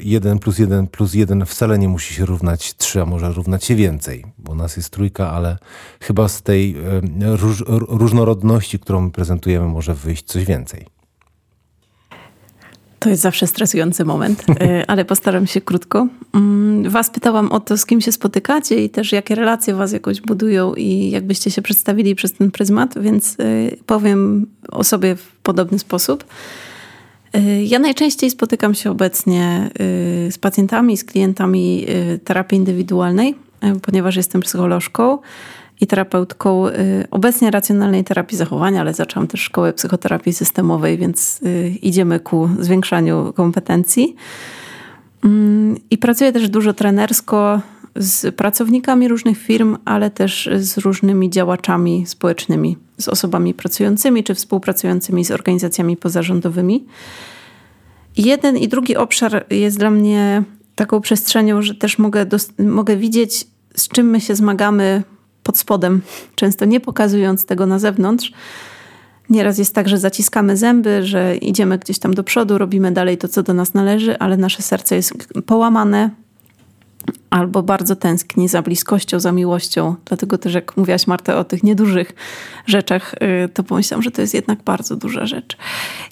1 0.00 0.36
e, 0.36 0.40
plus 0.40 0.58
1 0.58 0.86
plus 0.86 1.14
1 1.14 1.46
wcale 1.46 1.78
nie 1.78 1.88
musi 1.88 2.14
się 2.14 2.26
równać 2.26 2.74
3, 2.76 3.02
a 3.02 3.06
może 3.06 3.32
równać 3.32 3.64
się 3.64 3.74
więcej, 3.74 4.24
bo 4.38 4.54
nas 4.54 4.76
jest 4.76 4.90
trójka, 4.90 5.30
ale 5.30 5.58
chyba 6.00 6.28
z 6.28 6.42
tej 6.42 6.76
e, 6.76 7.36
róż, 7.36 7.64
różnorodności, 7.88 8.78
którą 8.78 9.10
prezentujemy, 9.10 9.68
może 9.68 9.94
wyjść 9.94 10.24
coś 10.24 10.44
więcej. 10.44 10.86
To 13.06 13.10
jest 13.10 13.22
zawsze 13.22 13.46
stresujący 13.46 14.04
moment, 14.04 14.44
e, 14.60 14.90
ale 14.90 15.04
postaram 15.04 15.46
się 15.46 15.60
krótko. 15.60 16.06
Mm, 16.34 16.90
was 16.90 17.10
pytałam 17.10 17.52
o 17.52 17.60
to, 17.60 17.76
z 17.76 17.86
kim 17.86 18.00
się 18.00 18.12
spotykacie 18.12 18.84
i 18.84 18.90
też 18.90 19.12
jakie 19.12 19.34
relacje 19.34 19.74
was 19.74 19.92
jakoś 19.92 20.20
budują 20.20 20.74
i 20.74 21.10
jakbyście 21.10 21.50
się 21.50 21.62
przedstawili 21.62 22.14
przez 22.14 22.32
ten 22.32 22.50
pryzmat, 22.50 22.98
więc 22.98 23.36
powiem 23.86 24.46
o 24.68 24.84
sobie 24.84 25.16
w 25.16 25.32
podobny 25.42 25.78
sposób. 25.78 26.24
Y, 27.36 27.64
ja 27.64 27.78
najczęściej 27.78 28.30
spotykam 28.30 28.74
się 28.74 28.90
obecnie 28.90 29.70
z 30.30 30.38
pacjentami, 30.38 30.96
z 30.96 31.04
klientami 31.04 31.86
terapii 32.24 32.58
indywidualnej, 32.58 33.34
ponieważ 33.82 34.16
jestem 34.16 34.40
psycholożką 34.40 35.18
i 35.80 35.86
terapeutką 35.86 36.68
y, 36.68 36.72
obecnie 37.10 37.50
racjonalnej 37.50 38.04
terapii 38.04 38.38
zachowania, 38.38 38.80
ale 38.80 38.94
zaczęłam 38.94 39.28
też 39.28 39.40
szkołę 39.40 39.72
psychoterapii 39.72 40.32
systemowej, 40.32 40.98
więc 40.98 41.40
y, 41.42 41.68
idziemy 41.82 42.20
ku 42.20 42.48
zwiększaniu 42.60 43.32
kompetencji. 43.32 44.16
Mm, 45.24 45.76
I 45.90 45.98
pracuję 45.98 46.32
też 46.32 46.48
dużo 46.48 46.72
trenersko 46.72 47.60
z 47.96 48.34
pracownikami 48.34 49.08
różnych 49.08 49.38
firm, 49.38 49.76
ale 49.84 50.10
też 50.10 50.48
z 50.58 50.78
różnymi 50.78 51.30
działaczami 51.30 52.04
społecznymi, 52.06 52.76
z 52.98 53.08
osobami 53.08 53.54
pracującymi 53.54 54.24
czy 54.24 54.34
współpracującymi 54.34 55.24
z 55.24 55.30
organizacjami 55.30 55.96
pozarządowymi. 55.96 56.84
Jeden 58.16 58.56
i 58.56 58.68
drugi 58.68 58.96
obszar 58.96 59.46
jest 59.50 59.78
dla 59.78 59.90
mnie 59.90 60.42
taką 60.74 61.00
przestrzenią, 61.00 61.62
że 61.62 61.74
też 61.74 61.98
mogę, 61.98 62.26
mogę 62.58 62.96
widzieć, 62.96 63.46
z 63.76 63.88
czym 63.88 64.10
my 64.10 64.20
się 64.20 64.34
zmagamy 64.34 65.02
pod 65.46 65.58
spodem, 65.58 66.02
często 66.34 66.64
nie 66.64 66.80
pokazując 66.80 67.46
tego 67.46 67.66
na 67.66 67.78
zewnątrz. 67.78 68.32
Nieraz 69.30 69.58
jest 69.58 69.74
tak, 69.74 69.88
że 69.88 69.98
zaciskamy 69.98 70.56
zęby, 70.56 71.06
że 71.06 71.36
idziemy 71.36 71.78
gdzieś 71.78 71.98
tam 71.98 72.14
do 72.14 72.24
przodu, 72.24 72.58
robimy 72.58 72.92
dalej 72.92 73.18
to, 73.18 73.28
co 73.28 73.42
do 73.42 73.54
nas 73.54 73.74
należy, 73.74 74.18
ale 74.18 74.36
nasze 74.36 74.62
serce 74.62 74.96
jest 74.96 75.12
połamane, 75.46 76.10
albo 77.30 77.62
bardzo 77.62 77.96
tęskni 77.96 78.48
za 78.48 78.62
bliskością, 78.62 79.20
za 79.20 79.32
miłością. 79.32 79.94
Dlatego 80.04 80.38
też 80.38 80.54
jak 80.54 80.76
mówiłaś 80.76 81.06
Marta 81.06 81.38
o 81.38 81.44
tych 81.44 81.62
niedużych 81.62 82.12
rzeczach, 82.66 83.14
y, 83.44 83.48
to 83.48 83.62
pomyślałam, 83.64 84.02
że 84.02 84.10
to 84.10 84.20
jest 84.20 84.34
jednak 84.34 84.62
bardzo 84.62 84.96
duża 84.96 85.26
rzecz. 85.26 85.56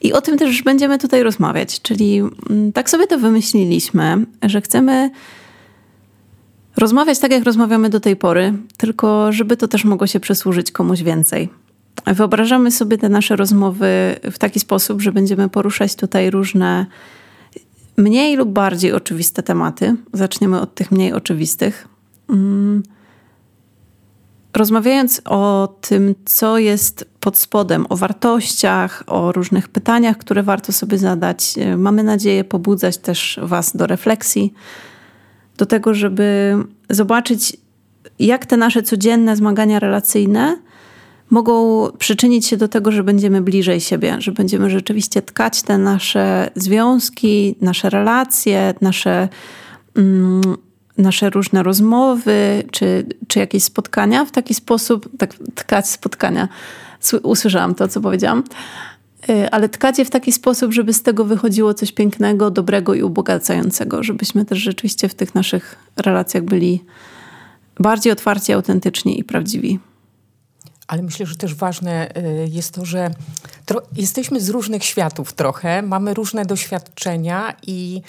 I 0.03 0.13
o 0.13 0.21
tym 0.21 0.39
też 0.39 0.63
będziemy 0.63 0.99
tutaj 0.99 1.23
rozmawiać, 1.23 1.83
czyli 1.83 2.19
mm, 2.51 2.73
tak 2.73 2.91
sobie 2.91 3.07
to 3.07 3.19
wymyśliliśmy, 3.19 4.27
że 4.43 4.61
chcemy 4.61 5.11
rozmawiać 6.77 7.19
tak, 7.19 7.31
jak 7.31 7.45
rozmawiamy 7.45 7.91
do 7.91 8.01
tej 8.01 8.17
pory, 8.17 8.53
tylko 8.77 9.33
żeby 9.33 9.57
to 9.57 9.69
też 9.69 9.85
mogło 9.85 10.07
się 10.07 10.21
przysłużyć 10.21 10.73
komuś 10.73 11.03
więcej. 11.03 11.49
Wyobrażamy 12.07 12.71
sobie 12.71 12.99
te 12.99 13.09
nasze 13.09 13.37
rozmowy 13.37 14.17
w 14.23 14.39
taki 14.39 14.61
sposób, 14.61 15.03
że 15.03 15.13
będziemy 15.13 15.49
poruszać 15.49 15.95
tutaj 15.95 16.31
różne 16.31 16.87
mniej 17.97 18.37
lub 18.37 18.49
bardziej 18.49 18.93
oczywiste 18.93 19.43
tematy. 19.43 19.97
Zaczniemy 20.13 20.61
od 20.61 20.75
tych 20.75 20.91
mniej 20.91 21.13
oczywistych. 21.13 21.89
Mm. 22.31 22.83
Rozmawiając 24.55 25.23
o 25.25 25.75
tym, 25.81 26.15
co 26.25 26.59
jest 26.59 27.09
pod 27.21 27.39
spodem, 27.39 27.87
o 27.89 27.97
wartościach, 27.97 29.03
o 29.07 29.33
różnych 29.33 29.69
pytaniach, 29.69 30.19
które 30.19 30.43
warto 30.43 30.73
sobie 30.73 30.99
zadać, 30.99 31.55
e, 31.59 31.77
mamy 31.77 32.03
nadzieję 32.03 32.45
pobudzać 32.45 32.99
też 32.99 33.41
Was 33.43 33.77
do 33.77 33.87
refleksji, 33.87 34.55
do 35.57 35.67
tego, 35.67 35.95
żeby 35.95 36.57
zobaczyć, 36.91 37.57
jak 38.19 38.47
te 38.47 38.57
nasze 38.57 38.83
codzienne 38.83 39.37
zmagania 39.37 39.79
relacyjne 39.79 40.57
mogą 41.31 41.89
przyczynić 41.99 42.47
się 42.47 42.57
do 42.57 42.69
tego, 42.69 42.93
że 42.93 43.05
będziemy 43.05 43.41
bliżej 43.41 43.81
siebie, 43.81 44.17
że 44.19 44.33
będziemy 44.33 44.71
rzeczywiście 44.71 45.23
tkać 45.23 45.63
te 45.63 45.79
nasze 45.79 46.51
związki, 46.55 47.55
nasze 47.61 47.91
relacje, 47.91 48.75
nasze, 48.81 49.29
mm, 49.97 50.43
nasze 50.99 51.31
różne 51.31 51.63
rozmowy 51.63 52.65
czy, 52.71 53.07
czy 53.29 53.39
jakieś 53.39 53.65
spotkania 53.65 54.25
w 54.25 54.31
taki 54.31 54.55
sposób, 54.55 55.09
tak 55.19 55.35
tkać 55.55 55.89
spotkania. 55.89 56.49
Usłyszałam 57.23 57.75
to, 57.75 57.89
co 57.89 58.01
powiedziałam. 58.01 58.43
Y, 59.29 59.51
ale 59.51 59.69
tkać 59.69 59.99
je 59.99 60.05
w 60.05 60.11
taki 60.11 60.33
sposób, 60.33 60.73
żeby 60.73 60.93
z 60.93 61.03
tego 61.03 61.25
wychodziło 61.25 61.75
coś 61.75 61.93
pięknego, 61.93 62.51
dobrego 62.51 62.95
i 62.95 63.03
ubogacającego, 63.03 64.03
żebyśmy 64.03 64.45
też 64.45 64.59
rzeczywiście 64.59 65.09
w 65.09 65.15
tych 65.15 65.35
naszych 65.35 65.77
relacjach 65.97 66.43
byli 66.45 66.85
bardziej 67.81 68.13
otwarci, 68.13 68.53
autentyczni 68.53 69.21
i 69.21 69.25
prawdziwi. 69.25 69.79
Ale 70.87 71.03
myślę, 71.03 71.27
że 71.27 71.37
też 71.37 71.55
ważne 71.55 72.17
y, 72.17 72.49
jest 72.49 72.75
to, 72.75 72.85
że 72.85 73.11
jesteśmy 73.97 74.41
z 74.41 74.49
różnych 74.49 74.85
światów 74.85 75.33
trochę, 75.33 75.83
mamy 75.83 76.15
różne 76.15 76.47
doświadczenia 76.47 77.55
i 77.67 78.03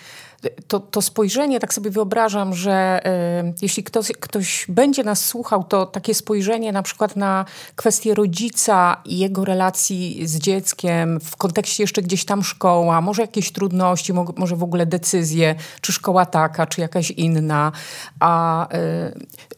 to, 0.68 0.80
to 0.80 1.02
spojrzenie, 1.02 1.60
tak 1.60 1.74
sobie 1.74 1.92
wyobrażam, 1.92 2.54
że 2.54 3.02
y, 3.50 3.54
jeśli 3.62 3.84
ktoś, 3.84 4.12
ktoś 4.12 4.66
będzie 4.70 5.04
nas 5.04 5.26
słuchał, 5.26 5.64
to 5.64 5.86
takie 5.86 6.14
spojrzenie 6.14 6.72
na 6.72 6.84
przykład 6.84 7.16
na 7.16 7.46
kwestię 7.76 8.14
rodzica 8.14 9.02
i 9.06 9.20
jego 9.20 9.46
relacji 9.46 10.28
z 10.28 10.38
dzieckiem 10.38 11.20
w 11.20 11.36
kontekście 11.36 11.84
jeszcze 11.84 12.02
gdzieś 12.02 12.26
tam 12.26 12.44
szkoła, 12.44 13.02
może 13.02 13.22
jakieś 13.22 13.52
trudności, 13.52 14.14
mo, 14.14 14.26
może 14.38 14.56
w 14.56 14.64
ogóle 14.64 14.86
decyzje, 14.86 15.56
czy 15.82 15.94
szkoła 15.94 16.26
taka, 16.26 16.68
czy 16.68 16.82
jakaś 16.82 17.12
inna, 17.12 17.72
a 18.20 18.68
y, 18.76 19.55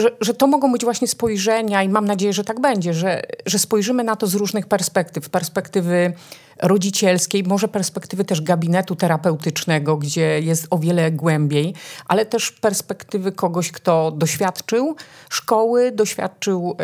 że, 0.00 0.10
że 0.20 0.34
to 0.34 0.46
mogą 0.46 0.72
być 0.72 0.84
właśnie 0.84 1.08
spojrzenia 1.08 1.82
i 1.82 1.88
mam 1.88 2.04
nadzieję, 2.04 2.32
że 2.32 2.44
tak 2.44 2.60
będzie, 2.60 2.94
że, 2.94 3.22
że 3.46 3.58
spojrzymy 3.58 4.04
na 4.04 4.16
to 4.16 4.26
z 4.26 4.34
różnych 4.34 4.66
perspektyw. 4.66 5.28
Perspektywy 5.28 6.12
rodzicielskiej, 6.62 7.44
może 7.44 7.68
perspektywy 7.68 8.24
też 8.24 8.40
gabinetu 8.40 8.96
terapeutycznego, 8.96 9.96
gdzie 9.96 10.40
jest 10.40 10.66
o 10.70 10.78
wiele 10.78 11.10
głębiej, 11.10 11.74
ale 12.08 12.26
też 12.26 12.52
perspektywy 12.52 13.32
kogoś, 13.32 13.72
kto 13.72 14.10
doświadczył 14.10 14.96
szkoły, 15.30 15.92
doświadczył 15.92 16.76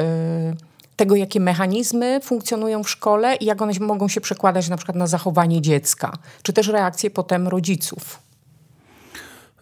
y, 0.52 0.76
tego, 0.96 1.16
jakie 1.16 1.40
mechanizmy 1.40 2.20
funkcjonują 2.20 2.82
w 2.82 2.90
szkole 2.90 3.36
i 3.36 3.44
jak 3.44 3.62
one 3.62 3.72
mogą 3.80 4.08
się 4.08 4.20
przekładać 4.20 4.68
na 4.68 4.76
przykład 4.76 4.96
na 4.96 5.06
zachowanie 5.06 5.60
dziecka, 5.62 6.12
czy 6.42 6.52
też 6.52 6.68
reakcje 6.68 7.10
potem 7.10 7.48
rodziców. 7.48 8.25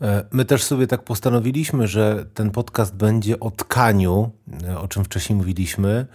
E, 0.04 0.24
my 0.32 0.44
też 0.44 0.64
sobie 0.64 0.86
tak 0.86 1.02
postanowiliśmy, 1.02 1.88
że 1.88 2.26
ten 2.34 2.50
podcast 2.50 2.94
będzie 2.94 3.40
o 3.40 3.50
tkaniu, 3.50 4.30
e, 4.68 4.78
o 4.78 4.88
czym 4.88 5.04
wcześniej 5.04 5.36
mówiliśmy, 5.36 6.06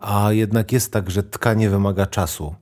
a 0.00 0.32
jednak 0.32 0.72
jest 0.72 0.92
tak, 0.92 1.10
że 1.10 1.22
tkanie 1.22 1.70
wymaga 1.70 2.06
czasu. 2.06 2.54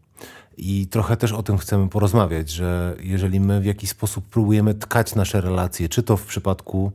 I 0.57 0.87
trochę 0.87 1.17
też 1.17 1.33
o 1.33 1.43
tym 1.43 1.59
chcemy 1.59 1.89
porozmawiać, 1.89 2.51
że 2.51 2.97
jeżeli 3.01 3.41
my 3.41 3.61
w 3.61 3.65
jakiś 3.65 3.91
sposób 3.91 4.25
próbujemy 4.25 4.75
tkać 4.75 5.15
nasze 5.15 5.41
relacje, 5.41 5.89
czy 5.89 6.03
to 6.03 6.17
w 6.17 6.27
przypadku 6.27 6.93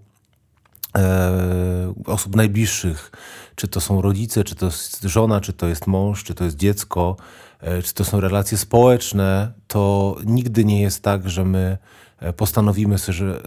e, 0.97 1.93
osób 2.05 2.35
najbliższych, 2.35 3.11
czy 3.55 3.67
to 3.67 3.81
są 3.81 4.01
rodzice, 4.01 4.43
czy 4.43 4.55
to 4.55 4.65
jest 4.65 5.03
żona, 5.03 5.41
czy 5.41 5.53
to 5.53 5.67
jest 5.67 5.87
mąż, 5.87 6.23
czy 6.23 6.33
to 6.33 6.43
jest 6.43 6.57
dziecko, 6.57 7.15
e, 7.59 7.81
czy 7.81 7.93
to 7.93 8.05
są 8.05 8.19
relacje 8.19 8.57
społeczne, 8.57 9.51
to 9.67 10.15
nigdy 10.25 10.65
nie 10.65 10.81
jest 10.81 11.03
tak, 11.03 11.29
że 11.29 11.45
my 11.45 11.77
postanowimy 12.37 12.95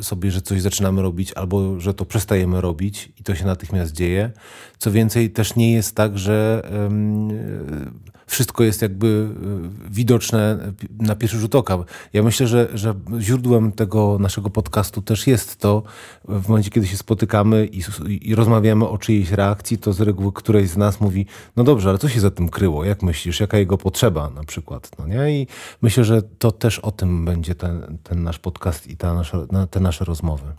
sobie, 0.01 0.31
że 0.31 0.43
coś 0.43 0.63
zaczynamy 0.63 1.03
robić, 1.03 1.33
albo 1.33 1.81
że 1.81 1.95
to 1.95 2.05
przestajemy 2.05 2.61
robić 2.61 3.13
i 3.21 3.23
to 3.23 3.35
się 3.35 3.47
natychmiast 3.47 3.93
dzieje. 3.93 4.31
Co 4.79 4.93
więcej, 4.93 5.31
też 5.31 5.57
nie 5.57 5.73
jest 5.73 5.97
tak, 5.97 6.19
że 6.19 6.63
wszystko 8.35 8.65
jest 8.65 8.83
jakby 8.83 9.29
e, 9.87 9.91
widoczne 9.91 10.73
na 10.99 11.15
pierwszy 11.15 11.39
rzut 11.39 11.55
oka. 11.55 11.79
Ja 12.13 12.23
myślę, 12.23 12.47
że, 12.47 12.69
że 12.75 12.95
źródłem 13.19 13.73
tego 13.73 14.17
naszego 14.21 14.51
podcastu 14.51 15.03
też 15.03 15.27
jest 15.27 15.57
to, 15.57 15.83
w 16.29 16.49
momencie, 16.49 16.71
kiedy 16.71 16.87
się 16.87 16.97
spotykamy 16.97 17.67
i, 17.67 17.83
i 18.31 18.35
rozmawiamy 18.35 18.89
o 18.89 18.99
czyjejś 18.99 19.31
reakcji, 19.31 19.79
to 19.79 19.93
z 19.93 20.01
reguły 20.01 20.33
któreś 20.33 20.69
z 20.69 20.77
nas 20.77 21.01
mówi, 21.01 21.27
no 21.57 21.65
dobrze, 21.65 21.89
ale 21.89 21.99
co 21.99 22.09
się 22.09 22.21
za 22.21 22.31
tym 22.31 22.49
kryło? 22.49 22.85
Jak 22.85 23.03
myślisz? 23.03 23.41
Jaka 23.41 23.59
jego 23.59 23.79
potrzeba 23.79 24.31
na 24.31 24.45
przykład? 24.45 24.91
No 24.99 25.07
nie? 25.07 25.41
I 25.41 25.47
myślę, 25.83 26.05
że 26.05 26.23
to 26.23 26.53
też 26.53 26.79
o 26.79 26.93
tym 26.93 27.25
będzie 27.25 27.55
ten, 27.55 27.99
ten 28.03 28.23
nasz 28.23 28.39
podcast 28.39 28.87
i 28.87 28.97
ta 28.97 29.15
nasza, 29.15 29.39
te 29.71 29.81
nasze 29.81 30.05
rozmowy. 30.05 30.53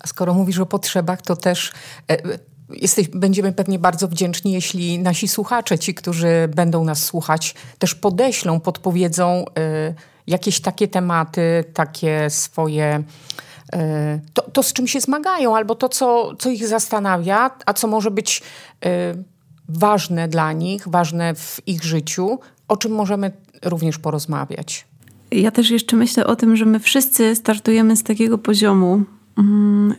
A 0.00 0.06
skoro 0.06 0.34
mówisz 0.34 0.58
o 0.58 0.66
potrzebach, 0.66 1.22
to 1.22 1.36
też 1.36 1.72
e, 2.10 2.38
Jesteś, 2.70 3.08
będziemy 3.08 3.52
pewnie 3.52 3.78
bardzo 3.78 4.08
wdzięczni, 4.08 4.52
jeśli 4.52 4.98
nasi 4.98 5.28
słuchacze, 5.28 5.78
ci, 5.78 5.94
którzy 5.94 6.48
będą 6.56 6.84
nas 6.84 7.04
słuchać, 7.04 7.54
też 7.78 7.94
podeślą, 7.94 8.60
podpowiedzą 8.60 9.44
y, 9.88 9.94
jakieś 10.26 10.60
takie 10.60 10.88
tematy, 10.88 11.64
takie 11.74 12.30
swoje. 12.30 13.02
Y, 13.74 13.78
to, 14.34 14.42
to, 14.42 14.62
z 14.62 14.72
czym 14.72 14.86
się 14.86 15.00
zmagają, 15.00 15.56
albo 15.56 15.74
to, 15.74 15.88
co, 15.88 16.36
co 16.38 16.50
ich 16.50 16.66
zastanawia, 16.66 17.50
a 17.66 17.72
co 17.72 17.88
może 17.88 18.10
być 18.10 18.42
y, 18.86 18.88
ważne 19.68 20.28
dla 20.28 20.52
nich, 20.52 20.88
ważne 20.88 21.34
w 21.34 21.60
ich 21.66 21.84
życiu, 21.84 22.38
o 22.68 22.76
czym 22.76 22.92
możemy 22.92 23.32
również 23.64 23.98
porozmawiać. 23.98 24.86
Ja 25.30 25.50
też 25.50 25.70
jeszcze 25.70 25.96
myślę 25.96 26.26
o 26.26 26.36
tym, 26.36 26.56
że 26.56 26.64
my 26.64 26.80
wszyscy 26.80 27.36
startujemy 27.36 27.96
z 27.96 28.02
takiego 28.02 28.38
poziomu. 28.38 29.02
Mm, 29.38 29.94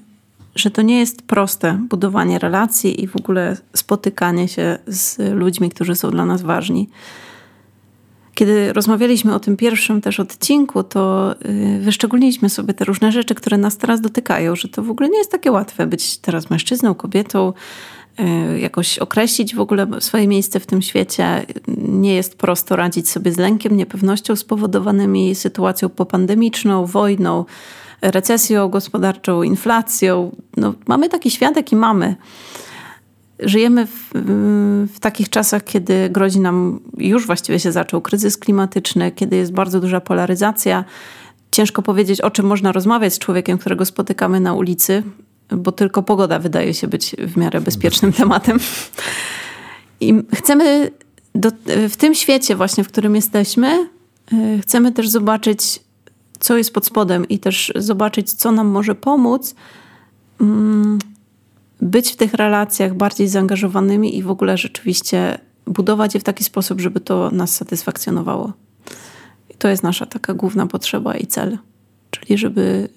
że 0.56 0.72
to 0.72 0.82
nie 0.82 1.00
jest 1.00 1.22
proste 1.22 1.80
budowanie 1.90 2.40
relacji 2.40 3.04
i 3.04 3.08
w 3.08 3.16
ogóle 3.16 3.58
spotykanie 3.76 4.48
się 4.48 4.78
z 4.88 5.20
ludźmi, 5.36 5.70
którzy 5.70 5.96
są 5.96 6.12
dla 6.12 6.26
nas 6.26 6.42
ważni. 6.42 6.90
Kiedy 8.34 8.74
rozmawialiśmy 8.74 9.36
o 9.36 9.40
tym 9.40 9.58
pierwszym 9.58 10.02
też 10.02 10.20
odcinku, 10.20 10.84
to 10.84 11.36
y, 11.46 11.80
wyszczególniliśmy 11.82 12.50
sobie 12.50 12.74
te 12.74 12.86
różne 12.86 13.12
rzeczy, 13.12 13.36
które 13.36 13.58
nas 13.58 13.78
teraz 13.78 14.02
dotykają, 14.02 14.56
że 14.56 14.68
to 14.68 14.84
w 14.84 14.90
ogóle 14.90 15.10
nie 15.10 15.18
jest 15.18 15.32
takie 15.32 15.52
łatwe 15.52 15.88
być 15.88 16.18
teraz 16.18 16.50
mężczyzną, 16.50 16.96
kobietą, 16.96 17.54
y, 18.20 18.60
jakoś 18.60 19.00
określić 19.00 19.56
w 19.56 19.60
ogóle 19.60 19.88
swoje 20.00 20.28
miejsce 20.28 20.60
w 20.60 20.66
tym 20.66 20.82
świecie. 20.82 21.46
Nie 21.78 22.16
jest 22.16 22.38
prosto 22.38 22.76
radzić 22.76 23.10
sobie 23.10 23.32
z 23.32 23.38
lękiem, 23.38 23.78
niepewnością 23.78 24.36
spowodowanymi 24.36 25.36
sytuacją 25.36 25.90
popandemiczną, 25.90 26.86
wojną, 26.86 27.46
recesją 28.12 28.70
gospodarczą, 28.70 29.44
inflacją. 29.44 30.36
No, 30.58 30.74
mamy 30.88 31.10
taki 31.10 31.32
świat, 31.32 31.56
jaki 31.56 31.76
mamy. 31.76 32.16
żyjemy 33.40 33.88
w, 33.88 34.10
w, 34.94 35.00
takich 35.00 35.30
czasach, 35.30 35.64
kiedy 35.64 36.10
grozi 36.10 36.40
nam, 36.40 36.80
już 36.98 37.26
właściwie 37.26 37.60
się 37.60 37.72
zaczął 37.72 38.02
kryzys 38.02 38.38
klimatyczny, 38.38 39.12
kiedy 39.12 39.36
jest 39.36 39.54
bardzo 39.54 39.80
duża 39.80 40.02
polaryzacja. 40.02 40.86
Ciężko 41.52 41.82
powiedzieć, 41.82 42.22
o 42.22 42.32
czym 42.32 42.46
można 42.46 42.72
rozmawiać 42.72 43.14
z 43.14 43.20
człowiekiem, 43.20 43.58
którego 43.58 43.86
spotykamy 43.86 44.40
na 44.40 44.54
ulicy, 44.54 45.04
bo 45.50 45.72
tylko 45.72 46.04
pogoda 46.04 46.40
wydaje 46.40 46.74
się 46.74 46.88
być 46.88 47.16
w 47.20 47.38
miarę 47.38 47.62
bezpiecznym 47.62 48.14
tematem. 48.14 48.60
I 50.00 50.14
chcemy 50.36 50.92
do, 51.36 51.50
w 51.90 51.96
tym 51.98 52.16
świecie 52.16 52.56
właśnie, 52.56 52.84
w 52.84 52.88
którym 52.88 53.16
jesteśmy, 53.16 53.90
y, 54.34 54.62
chcemy 54.62 54.92
też 54.92 55.10
zobaczyć, 55.10 55.80
co 56.44 56.58
jest 56.58 56.74
pod 56.74 56.86
spodem 56.86 57.28
i 57.28 57.40
też 57.40 57.74
zobaczyć, 57.76 58.34
co 58.34 58.52
nam 58.52 58.68
może 58.68 58.96
pomóc 58.96 59.56
mm, 60.42 61.00
być 61.82 62.12
w 62.12 62.16
tych 62.16 62.34
relacjach 62.34 62.96
bardziej 62.96 63.28
zaangażowanymi 63.28 64.18
i 64.18 64.24
w 64.24 64.30
ogóle 64.30 64.58
rzeczywiście 64.58 65.38
budować 65.68 66.14
je 66.14 66.20
w 66.20 66.24
taki 66.24 66.44
sposób, 66.44 66.82
żeby 66.82 67.00
to 67.00 67.32
nas 67.32 67.56
satysfakcjonowało. 67.56 68.54
I 69.50 69.54
to 69.54 69.68
jest 69.68 69.84
nasza 69.84 70.06
taka 70.06 70.34
główna 70.34 70.68
potrzeba 70.68 71.16
i 71.16 71.28
cel. 71.28 71.58
Czyli 72.12 72.38
żeby 72.38 72.90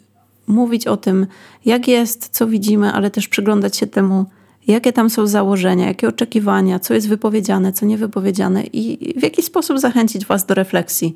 mówić 0.46 0.86
o 0.86 0.96
tym, 0.96 1.26
jak 1.64 1.88
jest, 1.88 2.28
co 2.28 2.46
widzimy, 2.46 2.92
ale 2.92 3.10
też 3.10 3.28
przyglądać 3.28 3.76
się 3.76 3.86
temu, 3.86 4.26
jakie 4.66 4.92
tam 4.92 5.10
są 5.10 5.26
założenia, 5.26 5.86
jakie 5.86 6.08
oczekiwania, 6.08 6.78
co 6.78 6.94
jest 6.94 7.08
wypowiedziane, 7.08 7.72
co 7.72 7.86
niewypowiedziane 7.86 8.62
i 8.64 9.14
w 9.20 9.22
jaki 9.22 9.42
sposób 9.42 9.78
zachęcić 9.78 10.26
Was 10.26 10.46
do 10.46 10.54
refleksji. 10.54 11.14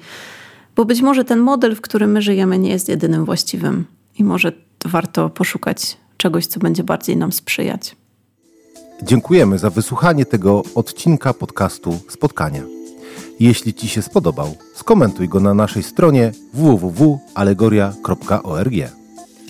Bo 0.76 0.84
być 0.84 1.02
może 1.02 1.24
ten 1.24 1.38
model, 1.38 1.76
w 1.76 1.80
którym 1.80 2.12
my 2.12 2.22
żyjemy, 2.22 2.58
nie 2.58 2.70
jest 2.70 2.88
jedynym 2.88 3.24
właściwym 3.24 3.84
i 4.18 4.24
może 4.24 4.52
warto 4.84 5.30
poszukać 5.30 5.96
czegoś, 6.16 6.46
co 6.46 6.60
będzie 6.60 6.84
bardziej 6.84 7.16
nam 7.16 7.32
sprzyjać. 7.32 7.96
Dziękujemy 9.02 9.58
za 9.58 9.70
wysłuchanie 9.70 10.26
tego 10.26 10.62
odcinka 10.74 11.34
podcastu 11.34 12.00
Spotkania. 12.08 12.62
Jeśli 13.40 13.74
Ci 13.74 13.88
się 13.88 14.02
spodobał, 14.02 14.56
skomentuj 14.74 15.28
go 15.28 15.40
na 15.40 15.54
naszej 15.54 15.82
stronie 15.82 16.32
www.alegoria.org. 16.54 18.74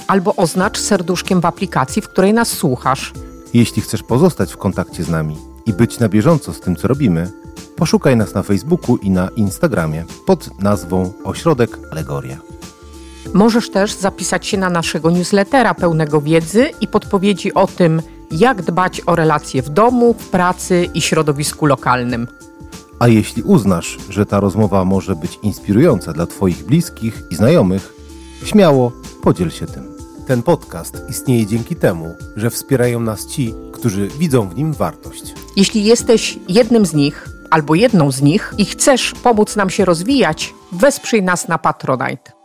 Albo 0.07 0.37
oznacz 0.37 0.79
serduszkiem 0.79 1.41
w 1.41 1.45
aplikacji, 1.45 2.03
w 2.03 2.09
której 2.09 2.35
nas 2.35 2.49
słuchasz. 2.49 3.13
Jeśli 3.55 3.83
chcesz 3.83 4.03
pozostać 4.03 4.53
w 4.53 4.57
kontakcie 4.57 5.05
z 5.05 5.09
nami 5.09 5.37
i 5.67 5.73
być 5.73 5.99
na 5.99 6.09
bieżąco 6.09 6.53
z 6.53 6.61
tym, 6.61 6.77
co 6.77 6.89
robimy, 6.89 7.31
poszukaj 7.81 8.17
nas 8.17 8.35
na 8.35 8.43
Facebooku 8.43 8.97
i 8.97 9.11
na 9.11 9.29
Instagramie 9.37 10.05
pod 10.27 10.61
nazwą 10.61 11.13
Ośrodek 11.25 11.79
Alegoria. 11.91 12.37
Możesz 13.35 13.71
też 13.71 13.95
zapisać 13.95 14.47
się 14.47 14.59
na 14.59 14.71
naszego 14.71 15.11
newslettera 15.11 15.75
pełnego 15.75 16.21
wiedzy 16.21 16.71
i 16.81 16.89
podpowiedzi 16.89 17.55
o 17.55 17.67
tym, 17.67 18.03
jak 18.31 18.63
dbać 18.63 19.03
o 19.07 19.17
relacje 19.17 19.63
w 19.63 19.69
domu, 19.69 20.15
w 20.19 20.29
pracy 20.29 20.89
i 20.95 21.01
środowisku 21.01 21.67
lokalnym. 21.67 22.27
A 22.99 23.09
jeśli 23.09 23.43
uznasz, 23.43 23.99
że 24.09 24.27
ta 24.27 24.41
rozmowa 24.41 24.85
może 24.85 25.17
być 25.17 25.39
inspirująca 25.43 26.13
dla 26.13 26.27
Twoich 26.27 26.65
bliskich 26.65 27.23
i 27.31 27.37
znajomych, 27.37 27.93
śmiało 28.45 28.93
podziel 29.23 29.51
się 29.51 29.67
tym. 29.67 29.85
Ten 30.27 30.43
podcast 30.43 31.03
istnieje 31.09 31.47
dzięki 31.47 31.77
temu, 31.77 32.15
że 32.37 32.51
wspierają 32.51 33.01
nas 33.01 33.27
ci, 33.27 33.55
którzy 33.73 34.09
widzą 34.09 34.49
w 34.49 34.57
nim 34.57 34.73
wartość. 34.73 35.35
Jeśli 35.57 35.85
jesteś 35.85 36.39
jednym 36.49 36.87
z 36.87 36.95
nich 36.95 37.29
albo 37.51 37.75
jedną 37.75 38.11
z 38.13 38.23
nich 38.23 38.55
i 38.59 38.65
chcesz 38.65 39.13
pomóc 39.23 39.57
nam 39.57 39.71
się 39.71 39.85
rozwijać, 39.85 40.55
wesprzyj 40.73 41.23
nas 41.23 41.49
na 41.49 41.59
Patronite. 41.59 42.40